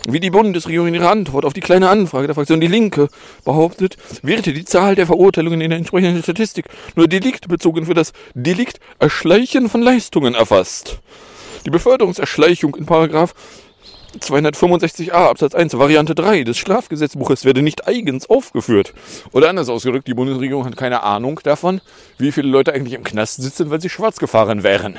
[0.08, 3.08] Wie die Bundesregierung in ihrer Antwort auf die kleine Anfrage der Fraktion Die Linke
[3.44, 8.78] behauptet, wird die Zahl der Verurteilungen in der entsprechenden Statistik nur deliktbezogen für das Delikt
[9.00, 11.00] Erschleichen von Leistungen erfasst.
[11.64, 13.34] Die Beförderungserschleichung in Paragraph
[14.22, 18.94] 265a Absatz 1 Variante 3 des Strafgesetzbuches werde nicht eigens aufgeführt.
[19.32, 21.80] Oder anders ausgedrückt, die Bundesregierung hat keine Ahnung davon,
[22.18, 24.98] wie viele Leute eigentlich im Knast sitzen, weil sie schwarz gefahren wären.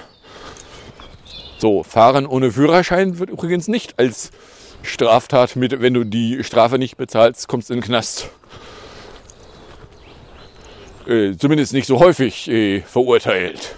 [1.58, 4.32] So, Fahren ohne Führerschein wird übrigens nicht als
[4.84, 8.30] Straftat mit, wenn du die Strafe nicht bezahlst, kommst du in den Knast.
[11.08, 13.76] Äh, zumindest nicht so häufig äh, verurteilt.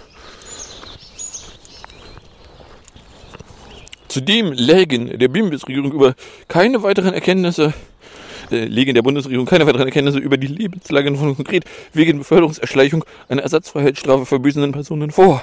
[4.10, 6.14] Zudem lägen der Bundesregierung über
[6.48, 7.72] keine weiteren Erkenntnisse
[8.50, 13.42] äh, legen der Bundesregierung keine weiteren Erkenntnisse über die Lebenslage von konkret wegen Beförderungserschleichung einer
[13.42, 15.42] Ersatzfreiheitsstrafe verbüßenden Personen vor.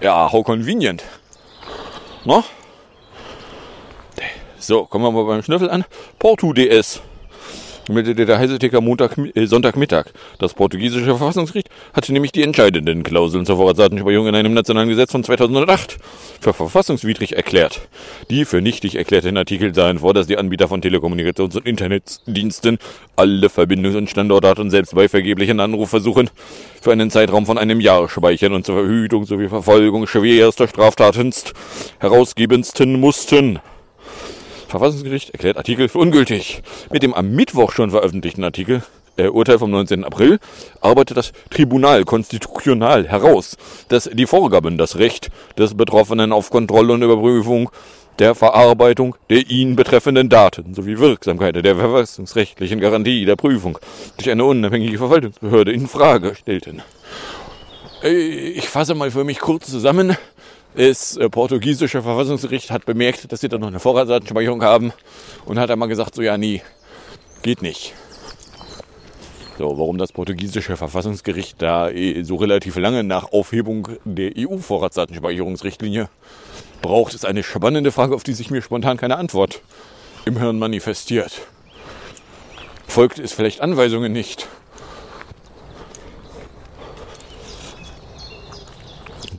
[0.00, 1.04] Ja, how convenient.
[2.24, 2.42] No?
[4.58, 5.84] So, kommen wir mal beim Schnüffel an.
[6.18, 7.00] Portu DS
[7.88, 10.06] meldete der Heiseticker Montag, äh, Sonntagmittag.
[10.38, 15.24] Das portugiesische Verfassungsgericht hatte nämlich die entscheidenden Klauseln zur Vorratsdatenspeicherung in einem nationalen Gesetz von
[15.24, 15.98] 2008
[16.40, 17.88] für verfassungswidrig erklärt.
[18.30, 22.78] Die für nichtig erklärten Artikel sahen vor, dass die Anbieter von Telekommunikations- und Internetdiensten
[23.16, 26.30] alle Verbindungs- und Standortdaten selbst bei vergeblichen Anrufversuchen
[26.80, 31.52] für einen Zeitraum von einem Jahr speichern und zur Verhütung sowie Verfolgung schwerster Straftatenst
[31.98, 33.60] herausgebensten mussten.
[34.68, 36.62] Verfassungsgericht erklärt Artikel für ungültig.
[36.90, 38.82] Mit dem am Mittwoch schon veröffentlichten Artikel,
[39.16, 40.04] äh, Urteil vom 19.
[40.04, 40.38] April,
[40.80, 43.56] arbeitet das Tribunal konstitutional heraus,
[43.88, 47.70] dass die Vorgaben das Recht des Betroffenen auf Kontrolle und Überprüfung
[48.18, 53.78] der Verarbeitung der ihn betreffenden Daten sowie Wirksamkeit der verfassungsrechtlichen Garantie der Prüfung
[54.16, 56.82] durch eine unabhängige Verwaltungsbehörde in Frage stellten.
[58.02, 60.16] Äh, Ich fasse mal für mich kurz zusammen.
[60.76, 64.92] Das äh, portugiesische Verfassungsgericht hat bemerkt, dass sie da noch eine Vorratsdatenspeicherung haben
[65.46, 66.60] und hat einmal gesagt, so ja, nie,
[67.42, 67.94] geht nicht.
[69.58, 76.10] So, warum das portugiesische Verfassungsgericht da eh so relativ lange nach Aufhebung der EU-Vorratsdatenspeicherungsrichtlinie
[76.82, 79.62] braucht, ist eine spannende Frage, auf die sich mir spontan keine Antwort
[80.26, 81.40] im Hirn manifestiert.
[82.86, 84.46] Folgt es vielleicht Anweisungen nicht?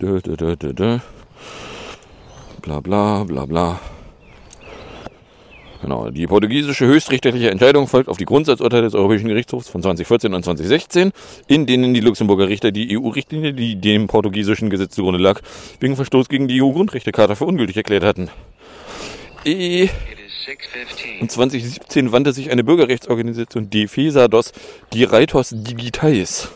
[0.01, 0.99] Dö, dö, dö.
[2.67, 3.79] Bla bla bla bla.
[5.81, 10.43] Genau, die portugiesische höchstrichterliche Entscheidung folgt auf die Grundsatzurteile des Europäischen Gerichtshofs von 2014 und
[10.43, 11.13] 2016,
[11.47, 15.39] in denen die Luxemburger Richter die EU-Richtlinie, die dem portugiesischen Gesetz zugrunde lag,
[15.79, 18.29] wegen Verstoß gegen die EU-Grundrechtecharta für ungültig erklärt hatten.
[19.45, 19.87] E
[21.21, 24.51] und 2017 wandte sich eine Bürgerrechtsorganisation Defesados
[24.93, 26.49] Direitos Digitais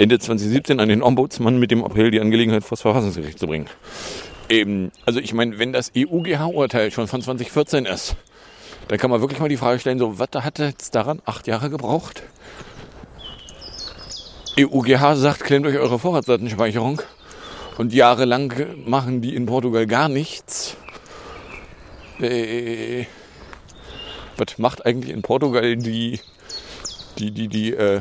[0.00, 3.66] Ende 2017 an den Ombudsmann mit dem Appell, die Angelegenheit vor das Verfassungsgericht zu bringen.
[4.50, 8.16] Eben, also ich meine, wenn das EUGH-Urteil schon von 2014 ist,
[8.88, 11.70] dann kann man wirklich mal die Frage stellen, so, was hat jetzt daran acht Jahre
[11.70, 12.24] gebraucht?
[14.58, 17.00] EUGH sagt, klemmt euch eure Vorratsdatenspeicherung
[17.78, 18.52] und jahrelang
[18.84, 20.76] machen die in Portugal gar nichts.
[22.20, 23.04] Äh,
[24.36, 26.18] was macht eigentlich in Portugal die,
[27.20, 28.00] die, die, die äh,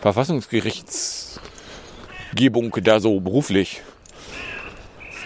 [0.00, 3.82] Verfassungsgerichtsgebung da so beruflich?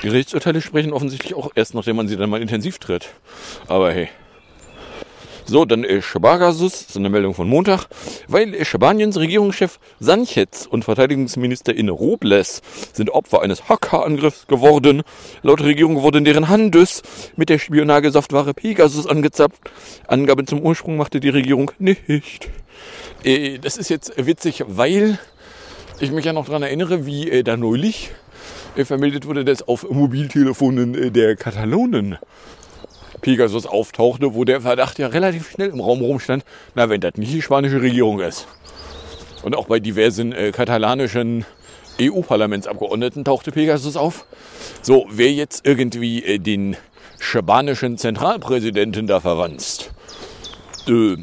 [0.03, 3.09] Gerichtsurteile sprechen offensichtlich auch erst, nachdem man sie dann mal intensiv tritt.
[3.67, 4.09] Aber hey.
[5.49, 7.87] So, dann Shabagasus, das ist eine Meldung von Montag,
[8.27, 15.05] weil Spaniens Regierungschef Sanchez und Verteidigungsministerin Robles sind Opfer eines Hackerangriffs geworden.
[15.43, 17.03] Laut Regierung wurden deren Handys
[17.37, 19.71] mit der Spionagesoftware Pegasus angezapft.
[20.09, 22.49] Angaben zum Ursprung machte die Regierung nicht.
[23.23, 25.17] Äh, das ist jetzt witzig, weil
[26.01, 28.11] ich mich ja noch daran erinnere, wie äh, da neulich
[28.85, 32.19] vermeldet wurde, dass auf Mobiltelefonen äh, der Katalonen
[33.21, 37.33] Pegasus auftauchte, wo der Verdacht ja relativ schnell im Raum rumstand, na, wenn das nicht
[37.33, 38.47] die spanische Regierung ist.
[39.43, 41.45] Und auch bei diversen äh, katalanischen
[42.01, 44.27] EU-Parlamentsabgeordneten tauchte Pegasus auf.
[44.83, 46.77] So, wer jetzt irgendwie äh, den
[47.19, 49.93] spanischen Zentralpräsidenten da verwanzt,
[50.89, 51.17] äh,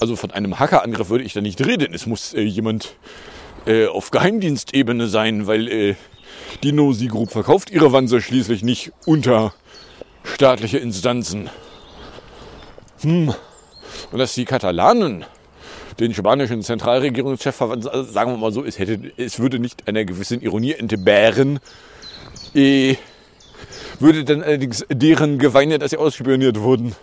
[0.00, 1.94] also von einem Hackerangriff würde ich da nicht reden.
[1.94, 2.96] Es muss äh, jemand
[3.66, 5.94] äh, auf Geheimdienstebene sein, weil äh,
[6.62, 9.54] die Nosy Group verkauft ihre Wanze schließlich nicht unter
[10.24, 11.50] staatliche Instanzen.
[13.00, 13.34] Hm.
[14.10, 15.24] Und dass die Katalanen
[16.00, 20.04] den spanischen Zentralregierungschef verwandt, also sagen wir mal so, es, hätte, es würde nicht einer
[20.04, 21.60] gewissen Ironie entbehren,
[22.54, 22.96] äh,
[24.00, 26.94] würde dann allerdings deren Geweine, dass sie ausspioniert wurden,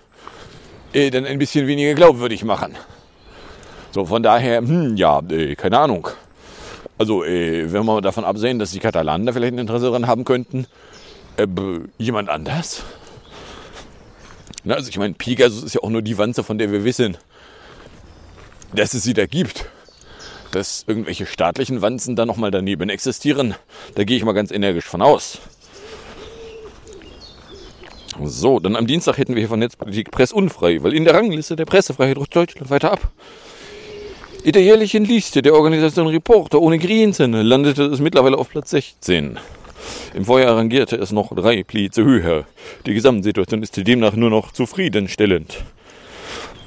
[0.93, 2.75] äh, dann ein bisschen weniger glaubwürdig machen.
[3.91, 6.07] So, von daher, hm, ja, äh, keine Ahnung.
[7.01, 10.23] Also, äh, wenn wir davon absehen, dass die Katalanen da vielleicht ein Interesse daran haben
[10.23, 10.67] könnten,
[11.35, 11.47] äh,
[11.97, 12.83] jemand anders?
[14.63, 17.17] Na, also ich meine, Pegasus ist ja auch nur die Wanze, von der wir wissen,
[18.75, 19.65] dass es sie da gibt.
[20.51, 23.55] Dass irgendwelche staatlichen Wanzen da nochmal daneben existieren,
[23.95, 25.39] da gehe ich mal ganz energisch von aus.
[28.23, 31.65] So, dann am Dienstag hätten wir hier von Netzpolitik pressunfrei, weil in der Rangliste der
[31.65, 33.11] Pressefreiheit rutscht Deutschland weiter ab.
[34.43, 39.37] In der jährlichen Liste der Organisation Reporter ohne Grenzen landete es mittlerweile auf Platz 16.
[40.15, 42.45] Im Vorjahr rangierte es noch drei Plätze höher.
[42.87, 45.63] Die Gesamtsituation ist demnach nur noch zufriedenstellend.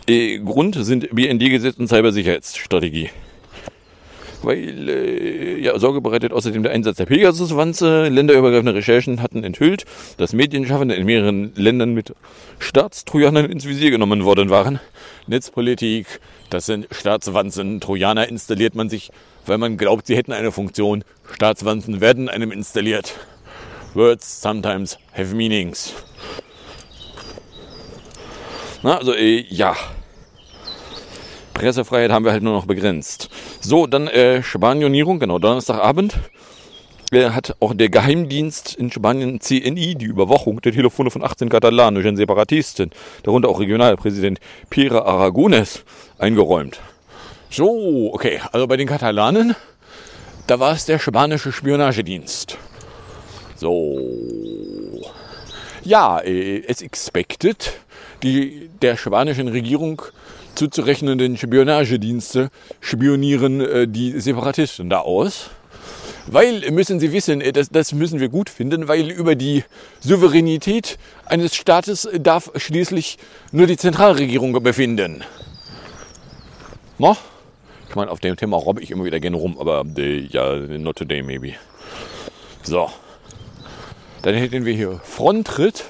[0.08, 3.10] Äh, Grund sind BND-Gesetz und Cybersicherheitsstrategie.
[4.44, 8.08] weil äh, ja, Sorge bereitet außerdem der Einsatz der Pegasuswanze.
[8.08, 9.84] Länderübergreifende Recherchen hatten enthüllt,
[10.16, 12.14] dass Medienschaffende in mehreren Ländern mit
[12.60, 14.78] Staatstrojanern ins Visier genommen worden waren.
[15.26, 17.80] Netzpolitik, das sind Staatswanzen.
[17.80, 19.10] Trojaner installiert man sich,
[19.46, 21.04] weil man glaubt, sie hätten eine Funktion.
[21.32, 23.14] Staatswanzen werden einem installiert.
[23.94, 25.92] Words sometimes have meanings.
[28.82, 29.76] Na, also, äh, ja.
[31.54, 33.30] Pressefreiheit haben wir halt nur noch begrenzt.
[33.60, 36.18] So, dann äh, Spanionierung, genau, Donnerstagabend
[37.12, 42.90] hat auch der Geheimdienst in Spanien CNI die Überwachung der Telefone von 18 katalanischen Separatisten,
[43.22, 44.40] darunter auch Regionalpräsident
[44.70, 45.84] Pierre Aragones,
[46.18, 46.80] eingeräumt.
[47.50, 49.54] So, okay, also bei den Katalanen,
[50.46, 52.58] da war es der spanische Spionagedienst.
[53.56, 55.00] So.
[55.84, 57.78] Ja, äh, as expected,
[58.22, 60.02] die der spanischen Regierung
[60.54, 65.50] zuzurechnenden Spionagedienste spionieren äh, die Separatisten da aus.
[66.26, 69.64] Weil, müssen Sie wissen, äh, das, das müssen wir gut finden, weil über die
[70.00, 73.18] Souveränität eines Staates darf schließlich
[73.52, 75.22] nur die Zentralregierung befinden.
[76.98, 77.16] No?
[77.88, 80.96] Ich meine, auf dem Thema robbe ich immer wieder gerne rum, aber äh, ja, not
[80.96, 81.52] today maybe.
[82.62, 82.90] So.
[84.22, 85.84] Dann hätten wir hier Fronttritt.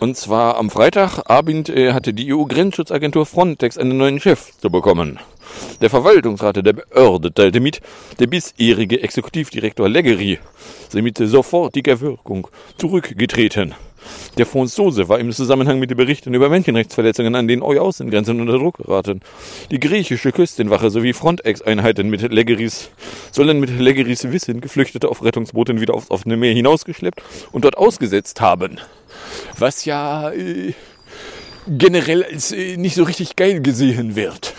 [0.00, 5.18] Und zwar am Freitagabend äh, hatte die EU-Grenzschutzagentur Frontex einen neuen Chef zu bekommen.
[5.80, 7.80] Der Verwaltungsrat der Behörde teilte mit,
[8.18, 10.38] der bisherige Exekutivdirektor Leggery
[10.88, 13.74] sei mit sofortiger Wirkung zurückgetreten.
[14.36, 18.78] Der Franzose war im Zusammenhang mit den Berichten über Menschenrechtsverletzungen an den EU-Außengrenzen unter Druck
[18.78, 19.20] geraten.
[19.70, 22.90] Die griechische Küstenwache sowie Frontex-Einheiten mit Leggeris
[23.32, 28.40] sollen mit Leggeris Wissen Geflüchtete auf Rettungsbooten wieder aufs offene Meer hinausgeschleppt und dort ausgesetzt
[28.40, 28.78] haben.
[29.58, 30.74] Was ja äh,
[31.66, 34.54] generell als äh, nicht so richtig geil gesehen wird.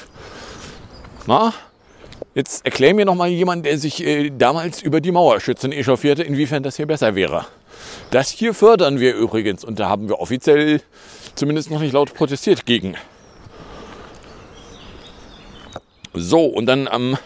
[1.27, 1.53] Na?
[2.35, 6.63] Jetzt erklär mir noch mal jemand, der sich äh, damals über die Mauerschützen echauffierte, inwiefern
[6.63, 7.45] das hier besser wäre.
[8.11, 10.81] Das hier fördern wir übrigens und da haben wir offiziell
[11.35, 12.95] zumindest noch nicht laut protestiert gegen.
[16.13, 17.17] So, und dann am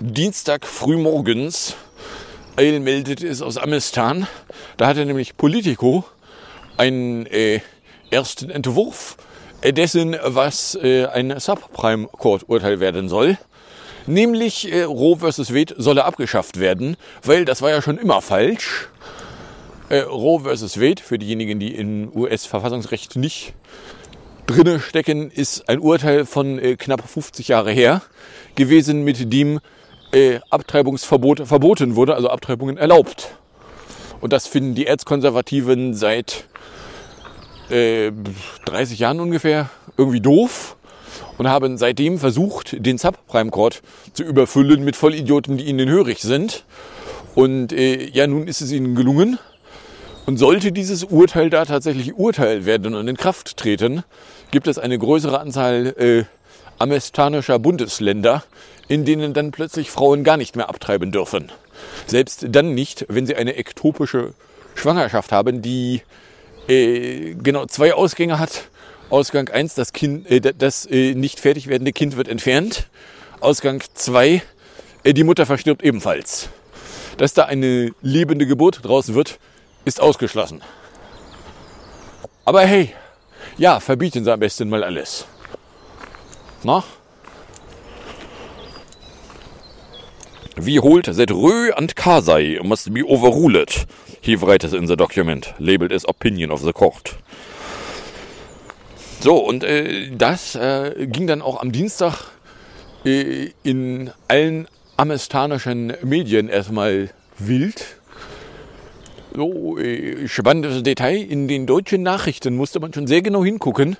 [0.00, 1.76] Dienstag frühmorgens
[2.56, 4.26] Eil meldet es aus Amistan.
[4.78, 6.04] Da hatte nämlich Politico
[6.78, 7.60] einen äh,
[8.10, 9.16] ersten Entwurf
[9.64, 13.38] dessen, was äh, ein Subprime Court Urteil werden soll.
[14.06, 15.52] Nämlich äh, Roe vs.
[15.52, 18.88] Wade solle abgeschafft werden, weil das war ja schon immer falsch.
[19.88, 20.80] Äh, Roe vs.
[20.80, 23.54] Wade, für diejenigen, die im US-Verfassungsrecht nicht
[24.46, 28.02] drinne stecken, ist ein Urteil von äh, knapp 50 Jahre her
[28.54, 29.60] gewesen, mit dem
[30.12, 33.36] äh, Abtreibungsverbot verboten wurde, also Abtreibungen erlaubt.
[34.20, 36.44] Und das finden die Erzkonservativen seit
[37.70, 38.12] äh,
[38.64, 40.76] 30 Jahren ungefähr irgendwie doof
[41.38, 46.64] und haben seitdem versucht, den Subprime Court zu überfüllen mit Vollidioten, die ihnen hörig sind.
[47.34, 49.38] Und äh, ja, nun ist es ihnen gelungen.
[50.24, 54.02] Und sollte dieses Urteil da tatsächlich Urteil werden und in Kraft treten,
[54.50, 56.24] gibt es eine größere Anzahl äh,
[56.78, 58.42] amestanischer Bundesländer,
[58.88, 61.52] in denen dann plötzlich Frauen gar nicht mehr abtreiben dürfen.
[62.06, 64.34] Selbst dann nicht, wenn sie eine ektopische
[64.74, 66.02] Schwangerschaft haben, die
[66.68, 68.68] äh, genau zwei Ausgänge hat.
[69.08, 72.88] Ausgang 1, das, kind, äh, das äh, nicht fertig werdende Kind wird entfernt.
[73.40, 74.42] Ausgang 2,
[75.04, 76.48] äh, die Mutter verstirbt ebenfalls.
[77.16, 79.38] Dass da eine lebende Geburt draus wird,
[79.84, 80.60] ist ausgeschlossen.
[82.44, 82.94] Aber hey,
[83.58, 85.26] ja, verbieten Sie am besten mal alles.
[86.62, 86.82] Na?
[90.56, 93.86] We hold that Rö and Kasai must be overruled.
[94.20, 97.16] He writes in the document, labeled as opinion of the court.
[99.20, 102.30] So, und äh, das äh, ging dann auch am Dienstag
[103.04, 107.84] äh, in allen amestanischen Medien erstmal wild.
[109.34, 111.16] So, äh, spannendes Detail.
[111.16, 113.96] In den deutschen Nachrichten musste man schon sehr genau hingucken.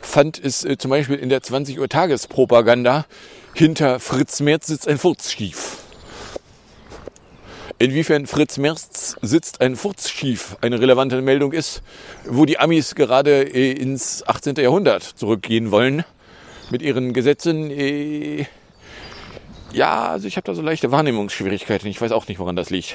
[0.00, 3.06] Fand es äh, zum Beispiel in der 20 Uhr Tagespropaganda
[3.54, 5.81] hinter Fritz Merz sitzt ein Furzschief.
[7.82, 11.82] Inwiefern Fritz Merz sitzt ein Furzschief eine relevante Meldung ist,
[12.24, 14.54] wo die Amis gerade äh, ins 18.
[14.54, 16.04] Jahrhundert zurückgehen wollen
[16.70, 17.72] mit ihren Gesetzen.
[17.72, 18.46] Äh,
[19.72, 21.88] ja, also ich habe da so leichte Wahrnehmungsschwierigkeiten.
[21.88, 22.94] Ich weiß auch nicht, woran das liegt.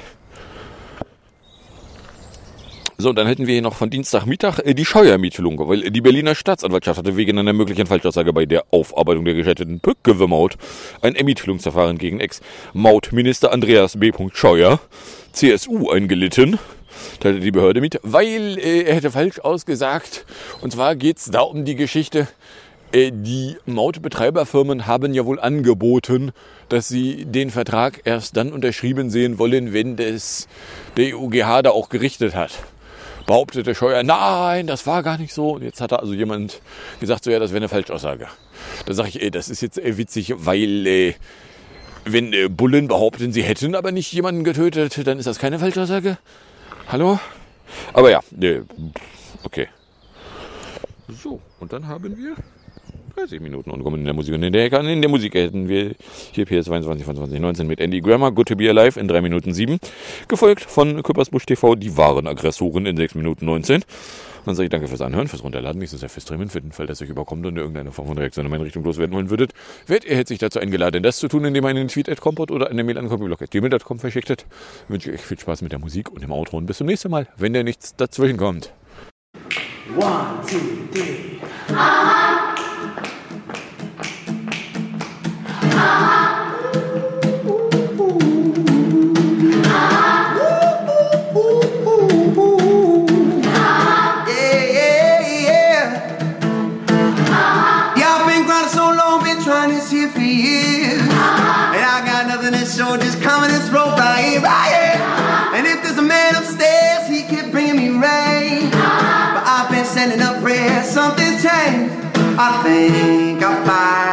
[3.00, 6.98] So, dann hätten wir hier noch von Dienstagmittag äh, die Scheuermittlung, weil die Berliner Staatsanwaltschaft
[6.98, 10.58] hatte wegen einer möglichen Falschaussage bei der Aufarbeitung der gescheiterten Pücke-Maut
[11.04, 14.12] ein Ermittlungsverfahren gegen Ex-Mautminister Andreas B.
[14.34, 14.80] Scheuer,
[15.32, 16.58] CSU, eingelitten.
[17.20, 20.26] Teilte die Behörde mit, weil äh, er hätte falsch ausgesagt.
[20.62, 22.28] Und zwar geht's da um die Geschichte,
[22.92, 26.32] Äh, Die Mautbetreiberfirmen haben ja wohl angeboten,
[26.70, 30.48] dass sie den Vertrag erst dann unterschrieben sehen wollen, wenn das
[30.96, 32.52] der EUGH da auch gerichtet hat.
[33.28, 35.52] Behauptet der Scheuer, nein, das war gar nicht so.
[35.52, 36.62] Und jetzt hat also jemand
[37.02, 38.28] gesagt, so ja, das wäre eine Falschaussage.
[38.86, 41.14] Da sage ich, ey, das ist jetzt äh, witzig, weil äh,
[42.06, 46.18] wenn äh, Bullen behaupten, sie hätten aber nicht jemanden getötet, dann ist das keine Falschaussage.
[46.88, 47.20] Hallo?
[47.92, 48.62] Aber ja, äh,
[49.44, 49.68] okay.
[51.10, 52.36] So, und dann haben wir
[53.18, 54.36] 30 Minuten umgekommen in der Musik.
[54.36, 55.96] Und in der, in der Musik hätten wir
[56.32, 59.54] hier PS 22 von 2019 mit Andy Grammer, Good to Be Alive in 3 Minuten
[59.54, 59.80] 7.
[60.28, 63.84] Gefolgt von Küppersbusch TV, die wahren Aggressoren in 6 Minuten 19.
[64.46, 66.86] Dann sage ich danke fürs Anhören, fürs Runterladen, nächstes Jahr fürs Streamen, für den Fall,
[66.86, 69.52] dass euch überkommt und irgendeine Form von Reaktion in meine Richtung loswerden wollen würdet.
[69.88, 72.70] Werdet ihr herzlich dazu eingeladen, das zu tun, indem ihr einen Tweet at Kompot oder
[72.70, 74.46] eine Mail an kompotblog.gmail.com verschickt habt.
[74.88, 77.12] Wünsche ich euch viel Spaß mit der Musik und dem Outro und bis zum nächsten
[77.12, 78.72] Mal, wenn da nichts dazwischen kommt.
[79.98, 80.58] One, two,
[80.94, 82.37] three.
[109.98, 111.92] Sending up prayers, something's changed.
[112.40, 114.07] I think I finally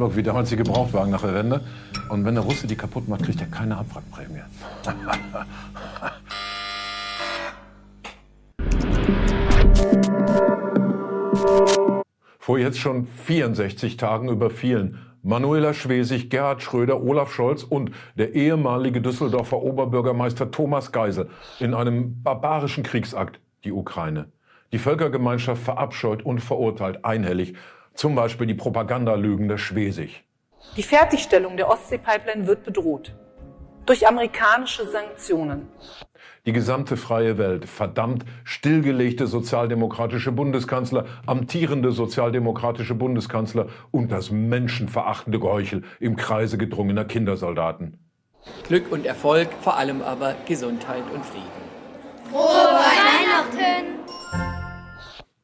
[0.00, 1.60] Ostblock, wie damals die Gebrauchtwagen nach der Wende.
[2.08, 4.40] Und wenn der Russe die kaputt macht, kriegt er keine Abwrackprämie.
[12.38, 19.02] Vor jetzt schon 64 Tagen überfielen Manuela Schwesig, Gerhard Schröder, Olaf Scholz und der ehemalige
[19.02, 21.28] Düsseldorfer Oberbürgermeister Thomas Geisel
[21.58, 24.32] in einem barbarischen Kriegsakt die Ukraine.
[24.72, 27.54] Die Völkergemeinschaft verabscheut und verurteilt einhellig
[28.00, 30.24] zum Beispiel die Propagandalügen der Schwesig.
[30.74, 33.14] Die Fertigstellung der Ostsee-Pipeline wird bedroht
[33.84, 35.68] durch amerikanische Sanktionen.
[36.46, 45.82] Die gesamte freie Welt verdammt stillgelegte sozialdemokratische Bundeskanzler, amtierende sozialdemokratische Bundeskanzler und das menschenverachtende Geheuchel
[45.98, 47.98] im Kreise gedrungener Kindersoldaten.
[48.66, 51.44] Glück und Erfolg, vor allem aber Gesundheit und Frieden.
[52.30, 53.98] Frohe Weihnachten!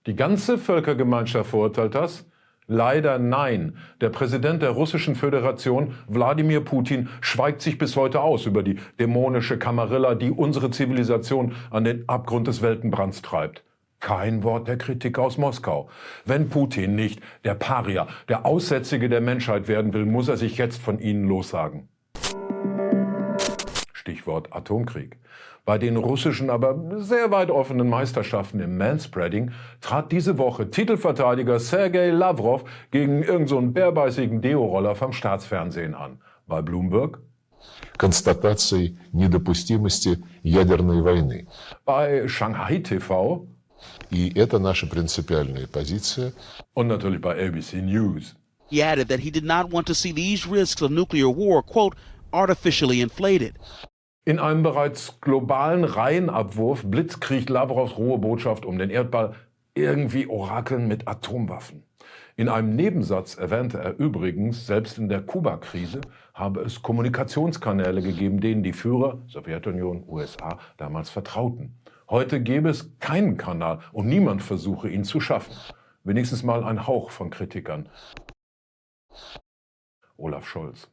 [0.06, 2.24] Die ganze Völkergemeinschaft verurteilt das?
[2.68, 3.76] Leider nein.
[4.00, 9.56] Der Präsident der Russischen Föderation, Wladimir Putin, schweigt sich bis heute aus über die dämonische
[9.56, 13.62] Kamarilla, die unsere Zivilisation an den Abgrund des Weltenbrands treibt.
[14.00, 15.88] Kein Wort der Kritik aus Moskau.
[16.24, 20.82] Wenn Putin nicht der Paria, der Aussätzige der Menschheit werden will, muss er sich jetzt
[20.82, 21.88] von ihnen lossagen.
[23.92, 25.18] Stichwort Atomkrieg.
[25.65, 32.09] Bei den russischen, aber sehr weit offenen Meisterschaften im Manspreading trat diese Woche Titelverteidiger Sergei
[32.09, 36.19] Lavrov gegen irgendeinen so bärbeißigen Deo-Roller vom Staatsfernsehen an.
[36.47, 37.19] Bei Bloomberg
[37.97, 41.47] констатацией недопустимости ядерной войны.
[41.85, 43.47] Bei Shanghai TV
[44.09, 46.33] И это наша принципиальная позиция.
[46.73, 48.35] Und natürlich bei ABC News.
[48.69, 51.95] He added that he did not want to see these risks of nuclear war, quote,
[52.31, 53.55] artificially inflated.
[54.28, 59.36] In einem bereits globalen Reihenabwurf blitzkriegt Lavrovs rohe Botschaft um den Erdball
[59.74, 61.84] irgendwie Orakeln mit Atomwaffen.
[62.34, 66.00] In einem Nebensatz erwähnte er übrigens, selbst in der Kuba-Krise
[66.34, 71.78] habe es Kommunikationskanäle gegeben, denen die Führer, Sowjetunion, USA, damals vertrauten.
[72.10, 75.54] Heute gäbe es keinen Kanal und niemand versuche, ihn zu schaffen.
[76.02, 77.88] Wenigstens mal ein Hauch von Kritikern.
[80.16, 80.90] Olaf Scholz.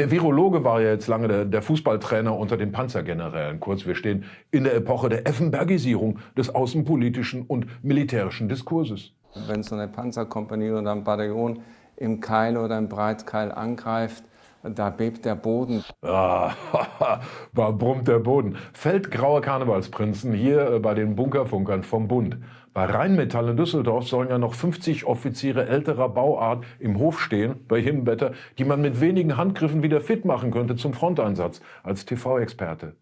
[0.00, 3.60] Der Virologe war ja jetzt lange der, der, Fußballtrainer unter den Panzergenerälen.
[3.60, 9.12] Kurz, wir stehen in der Epoche der Effenbergisierung des außenpolitischen und militärischen Diskurses.
[9.46, 11.60] Wenn so eine Panzerkompanie oder ein Bataillon
[11.98, 14.24] im Keil oder im Breitkeil angreift,
[14.62, 15.84] da bebt der Boden.
[16.02, 16.52] Ah,
[17.54, 18.56] da brummt der Boden.
[18.72, 22.36] Feldgraue Karnevalsprinzen hier äh, bei den Bunkerfunkern vom Bund.
[22.72, 27.78] Bei Rheinmetall in Düsseldorf sollen ja noch 50 Offiziere älterer Bauart im Hof stehen, bei
[27.78, 32.94] jedem Wetter, die man mit wenigen Handgriffen wieder fit machen könnte zum Fronteinsatz, als TV-Experte.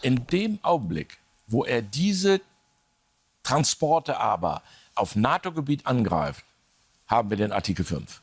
[0.00, 2.40] In dem Augenblick, wo er diese
[3.42, 4.62] Transporte aber
[4.94, 6.44] auf NATO-Gebiet angreift,
[7.06, 8.22] haben wir den Artikel 5.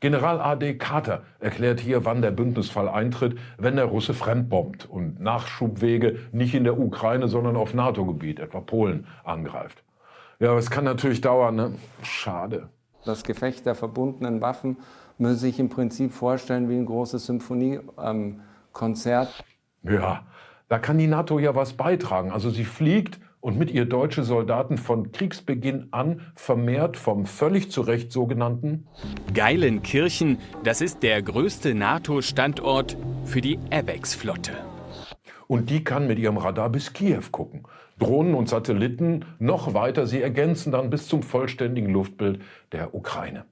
[0.00, 0.78] General A.D.
[0.78, 6.62] Carter erklärt hier, wann der Bündnisfall eintritt, wenn der Russe fremdbombt und Nachschubwege nicht in
[6.62, 9.82] der Ukraine, sondern auf NATO-Gebiet, etwa Polen, angreift.
[10.38, 11.72] Ja, aber es kann natürlich dauern, ne?
[12.02, 12.68] Schade.
[13.04, 14.76] Das Gefecht der verbundenen Waffen
[15.18, 19.44] muss sich im Prinzip vorstellen wie ein großes Symphoniekonzert.
[19.84, 20.22] Ähm, ja,
[20.68, 22.30] da kann die NATO ja was beitragen.
[22.30, 27.82] Also sie fliegt und mit ihr deutsche Soldaten von Kriegsbeginn an vermehrt vom völlig zu
[27.82, 28.86] Recht sogenannten
[29.32, 34.52] Geilenkirchen, das ist der größte NATO-Standort für die ABEX-Flotte.
[35.46, 37.62] Und die kann mit ihrem Radar bis Kiew gucken.
[37.98, 42.40] Drohnen und Satelliten noch weiter, sie ergänzen dann bis zum vollständigen Luftbild
[42.72, 43.44] der Ukraine.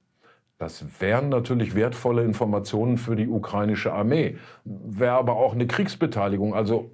[0.57, 6.55] Das wären natürlich wertvolle Informationen für die ukrainische Armee, wäre aber auch eine Kriegsbeteiligung.
[6.55, 6.91] Also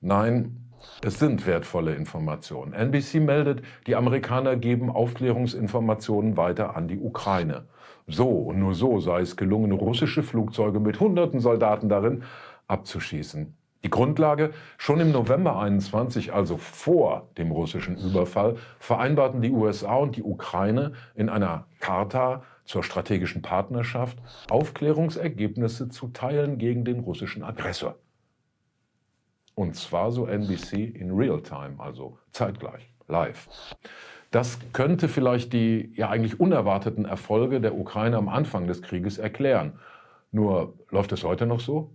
[0.00, 0.65] nein,
[1.02, 2.72] es sind wertvolle Informationen.
[2.72, 7.66] NBC meldet, die Amerikaner geben Aufklärungsinformationen weiter an die Ukraine.
[8.06, 12.22] So und nur so sei es gelungen, russische Flugzeuge mit hunderten Soldaten darin
[12.68, 13.54] abzuschießen.
[13.84, 20.16] Die Grundlage, schon im November 21, also vor dem russischen Überfall, vereinbarten die USA und
[20.16, 24.18] die Ukraine in einer Charta zur strategischen Partnerschaft,
[24.50, 27.96] Aufklärungsergebnisse zu teilen gegen den russischen Aggressor.
[29.56, 33.48] Und zwar so NBC in Real Time, also zeitgleich, live.
[34.30, 39.78] Das könnte vielleicht die ja eigentlich unerwarteten Erfolge der Ukraine am Anfang des Krieges erklären.
[40.30, 41.90] Nur läuft es heute noch so?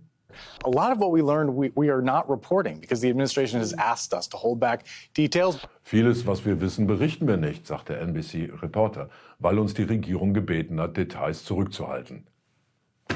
[0.64, 3.72] A lot of what we learned we, we are not reporting because the administration has
[3.74, 4.84] asked us to hold back
[5.16, 5.60] details.
[5.82, 9.08] Vieles, was wir wissen, berichten wir nicht, sagt der NBC-Reporter,
[9.38, 12.26] weil uns die Regierung gebeten hat, Details zurückzuhalten.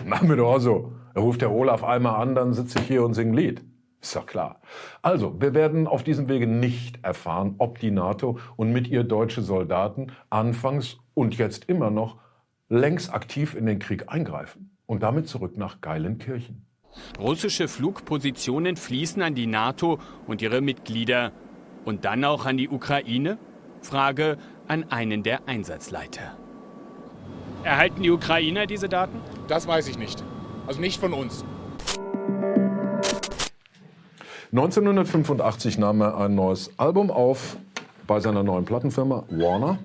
[0.05, 0.93] Machen wir doch so.
[1.15, 3.65] Er ruft der Olaf einmal an, dann sitze ich hier und singe Lied.
[4.01, 4.61] Ist doch klar.
[5.03, 9.43] Also, wir werden auf diesem Wege nicht erfahren, ob die NATO und mit ihr deutsche
[9.43, 12.19] Soldaten anfangs und jetzt immer noch
[12.69, 16.67] längst aktiv in den Krieg eingreifen und damit zurück nach Geilenkirchen.
[17.19, 21.33] Russische Flugpositionen fließen an die NATO und ihre Mitglieder
[21.85, 23.39] und dann auch an die Ukraine?
[23.83, 26.37] Frage an einen der Einsatzleiter.
[27.63, 29.21] Erhalten die Ukrainer diese Daten?
[29.49, 30.23] Das weiß ich nicht.
[30.67, 31.45] Also nicht von uns.
[34.53, 37.57] 1985 nahm er ein neues Album auf
[38.07, 39.79] bei seiner neuen Plattenfirma Warner.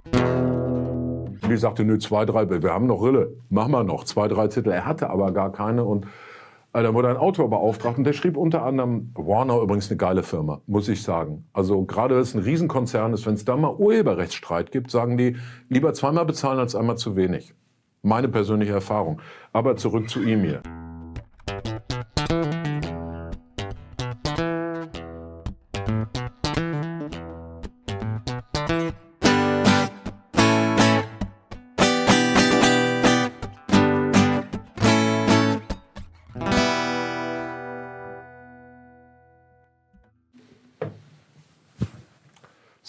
[1.50, 4.70] Die sagte, nö, zwei, drei, wir haben noch Rille, machen wir noch, zwei, drei Titel.
[4.70, 6.06] Er hatte aber gar keine und
[6.74, 10.22] äh, da wurde ein Autor beauftragt und der schrieb unter anderem, Warner übrigens eine geile
[10.22, 11.46] Firma, muss ich sagen.
[11.54, 15.38] Also gerade wenn es ein Riesenkonzern ist, wenn es da mal Urheberrechtsstreit gibt, sagen die,
[15.70, 17.54] lieber zweimal bezahlen als einmal zu wenig.
[18.04, 19.22] Meine persönliche Erfahrung.
[19.54, 20.62] Aber zurück zu ihm hier.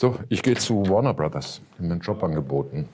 [0.02, 1.60] So, ich gehe zu Warner Brothers.
[1.60, 2.88] Die haben mir einen Job angeboten.